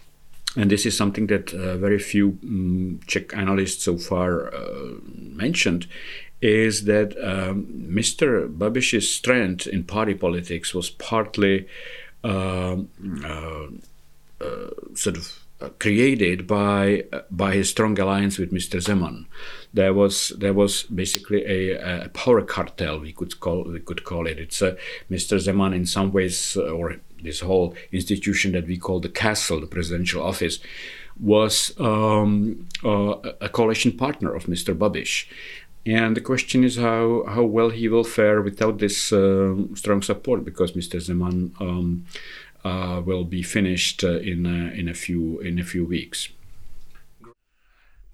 and 0.56 0.70
this 0.70 0.86
is 0.86 0.96
something 0.96 1.26
that 1.26 1.52
uh, 1.52 1.76
very 1.76 1.98
few 1.98 2.38
um, 2.44 3.00
Czech 3.06 3.34
analysts 3.36 3.84
so 3.84 3.98
far 3.98 4.54
uh, 4.54 4.92
mentioned, 5.04 5.86
is 6.40 6.84
that 6.84 7.16
um, 7.22 7.66
Mr. 7.90 8.54
Babiš's 8.54 9.10
strength 9.10 9.66
in 9.66 9.84
party 9.84 10.14
politics 10.14 10.74
was 10.74 10.90
partly 10.90 11.66
um, 12.22 12.88
uh, 13.24 13.66
uh, 14.44 14.70
sort 14.94 15.16
of 15.16 15.43
created 15.78 16.46
by 16.46 17.04
by 17.30 17.54
his 17.54 17.70
strong 17.70 17.98
alliance 17.98 18.38
with 18.38 18.52
Mr. 18.52 18.80
Zeman 18.80 19.26
there 19.74 19.92
was 19.92 20.28
there 20.38 20.54
was 20.54 20.84
basically 20.84 21.44
a, 21.44 22.04
a, 22.04 22.08
power 22.10 22.40
cartel 22.42 23.00
we 23.00 23.12
could 23.12 23.38
call 23.40 23.64
we 23.64 23.80
could 23.80 24.04
call 24.04 24.26
it. 24.26 24.38
It's 24.38 24.62
uh, 24.62 24.76
Mr. 25.10 25.36
Zeman 25.38 25.74
in 25.74 25.84
some 25.84 26.12
ways, 26.12 26.56
uh, 26.56 26.70
or 26.70 26.96
this 27.20 27.40
whole 27.40 27.74
institution 27.90 28.52
that 28.52 28.66
we 28.68 28.78
call 28.78 29.00
the 29.00 29.08
castle, 29.08 29.60
the 29.60 29.66
presidential 29.66 30.22
office, 30.22 30.60
was 31.18 31.74
um, 31.80 32.68
uh, 32.84 33.16
a 33.40 33.48
coalition 33.48 33.92
partner 33.92 34.32
of 34.32 34.44
Mr. 34.44 34.74
Babiš. 34.76 35.26
And 35.86 36.16
the 36.16 36.20
question 36.22 36.64
is 36.64 36.76
how, 36.76 37.24
how 37.28 37.42
well 37.42 37.68
he 37.68 37.88
will 37.88 38.04
fare 38.04 38.40
without 38.40 38.78
this 38.78 39.12
uh, 39.12 39.54
strong 39.74 40.00
support, 40.00 40.42
because 40.44 40.72
Mr. 40.72 40.98
Zeman 40.98 41.60
um, 41.60 42.06
will 42.64 43.24
be 43.24 43.42
finished 43.42 44.04
uh, 44.04 44.18
in 44.18 44.46
in 44.46 44.88
a 44.88 44.94
few 44.94 45.40
in 45.40 45.58
a 45.58 45.64
few 45.64 45.84
weeks. 45.84 46.28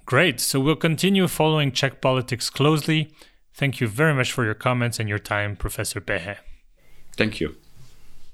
Great. 0.07 0.41
So 0.41 0.59
we'll 0.59 0.75
continue 0.75 1.29
following 1.29 1.71
Czech 1.73 2.01
politics 2.01 2.51
closely. 2.51 3.13
Thank 3.55 3.81
you 3.81 3.87
very 3.87 4.15
much 4.15 4.33
for 4.33 4.45
your 4.45 4.55
comments 4.55 4.99
and 4.99 5.09
your 5.09 5.21
time, 5.21 5.55
Professor 5.55 6.01
Pehe. 6.01 6.37
Thank 7.17 7.41
you. 7.41 7.57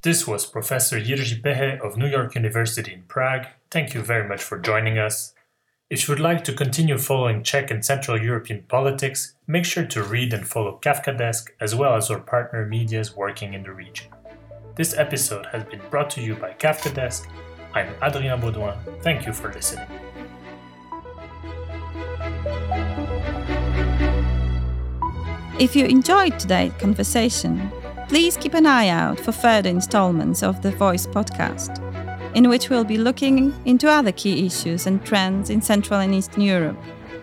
This 0.03 0.27
was 0.27 0.47
Professor 0.47 1.01
Jiří 1.01 1.43
Pehe 1.43 1.81
of 1.81 1.97
New 1.97 2.07
York 2.07 2.35
University 2.35 2.93
in 2.93 3.03
Prague. 3.09 3.47
Thank 3.71 3.93
you 3.93 4.03
very 4.03 4.27
much 4.27 4.43
for 4.43 4.59
joining 4.59 4.99
us. 4.99 5.35
If 5.91 6.09
you 6.09 6.13
would 6.13 6.21
like 6.21 6.45
to 6.45 6.53
continue 6.53 6.97
following 6.99 7.43
Czech 7.43 7.71
and 7.71 7.85
Central 7.85 8.21
European 8.21 8.63
politics, 8.69 9.35
make 9.47 9.65
sure 9.65 9.85
to 9.85 10.03
read 10.03 10.33
and 10.33 10.47
follow 10.47 10.79
Kafkadesk 10.81 11.51
as 11.61 11.75
well 11.75 11.95
as 11.95 12.11
our 12.11 12.21
partner 12.21 12.67
medias 12.67 13.17
working 13.17 13.55
in 13.55 13.65
the 13.65 13.73
region. 13.73 14.16
This 14.77 14.93
episode 14.99 15.47
has 15.47 15.65
been 15.65 15.81
brought 15.89 16.11
to 16.11 16.21
you 16.21 16.35
by 16.35 16.53
Kafkadesk. 16.53 17.29
I'm 17.73 17.89
Adrien 18.03 18.39
Beauduin. 18.39 18.77
Thank 19.01 19.25
you 19.25 19.33
for 19.33 19.51
listening. 19.51 19.87
If 25.59 25.75
you 25.75 25.87
enjoyed 25.87 26.39
today's 26.39 26.75
conversation, 26.75 27.73
please 28.11 28.37
keep 28.37 28.53
an 28.53 28.67
eye 28.67 28.89
out 28.89 29.19
for 29.19 29.33
further 29.33 29.71
installments 29.71 30.43
of 30.43 30.61
the 30.61 30.73
VoiCEE 30.73 31.11
podcast, 31.11 31.81
in 32.37 32.51
which 32.51 32.69
we'll 32.69 32.85
be 32.85 32.99
looking 32.99 33.55
into 33.65 33.89
other 33.89 34.13
key 34.13 34.45
issues 34.45 34.87
and 34.87 35.03
trends 35.07 35.49
in 35.49 35.63
Central 35.63 36.01
and 36.01 36.15
Eastern 36.15 36.43
Europe, 36.43 36.77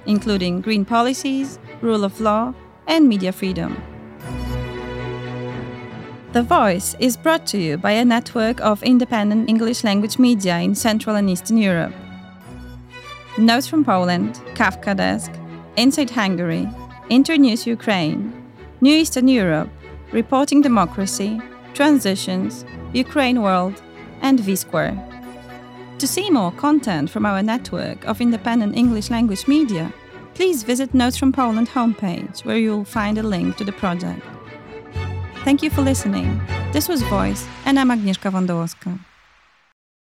including 0.07 0.59
green 0.59 0.85
policies, 0.85 1.59
rule 1.81 2.03
of 2.03 2.19
law, 2.19 2.51
and 2.87 3.07
media 3.07 3.31
freedom. 3.31 3.79
The 6.33 6.41
VoiCEE 6.41 6.95
is 6.97 7.15
brought 7.15 7.45
to 7.49 7.59
you 7.59 7.77
by 7.77 7.91
a 7.91 8.03
network 8.03 8.59
of 8.59 8.81
independent 8.81 9.47
English 9.47 9.83
language 9.83 10.17
media 10.17 10.57
in 10.57 10.73
Central 10.73 11.15
and 11.15 11.29
Eastern 11.29 11.57
Europe. 11.59 11.93
Notes 13.37 13.67
from 13.67 13.85
Poland, 13.85 14.41
Kafkadesk, 14.55 15.29
Inside 15.77 16.09
Hungary, 16.09 16.67
Internews 17.09 17.67
Ukraine, 17.67 18.33
New 18.81 18.95
Eastern 18.95 19.27
Europe, 19.27 19.69
Reporting 20.11 20.63
Democracy, 20.63 21.39
Transitions, 21.75 22.65
Ukraine 22.93 23.43
World, 23.43 23.83
and 24.23 24.39
V 24.39 24.55
Square. 24.55 24.97
To 25.99 26.07
see 26.07 26.31
more 26.31 26.51
content 26.51 27.11
from 27.11 27.27
our 27.27 27.43
network 27.43 28.07
of 28.07 28.21
independent 28.21 28.75
English 28.75 29.11
language 29.11 29.47
media, 29.47 29.93
please 30.33 30.63
visit 30.63 30.95
Notes 30.95 31.15
from 31.15 31.31
Poland 31.31 31.69
homepage 31.69 32.43
where 32.43 32.57
you'll 32.57 32.85
find 32.85 33.19
a 33.19 33.29
link 33.33 33.55
to 33.57 33.63
the 33.63 33.71
project. 33.71 34.25
Thank 35.43 35.61
you 35.61 35.69
for 35.69 35.81
listening. 35.81 36.39
This 36.71 36.87
was 36.87 37.01
VoiCEE, 37.03 37.47
and 37.65 37.77
I'm 37.79 37.91
Agnieszka 37.91 38.31
Wondołowska. 38.31 39.12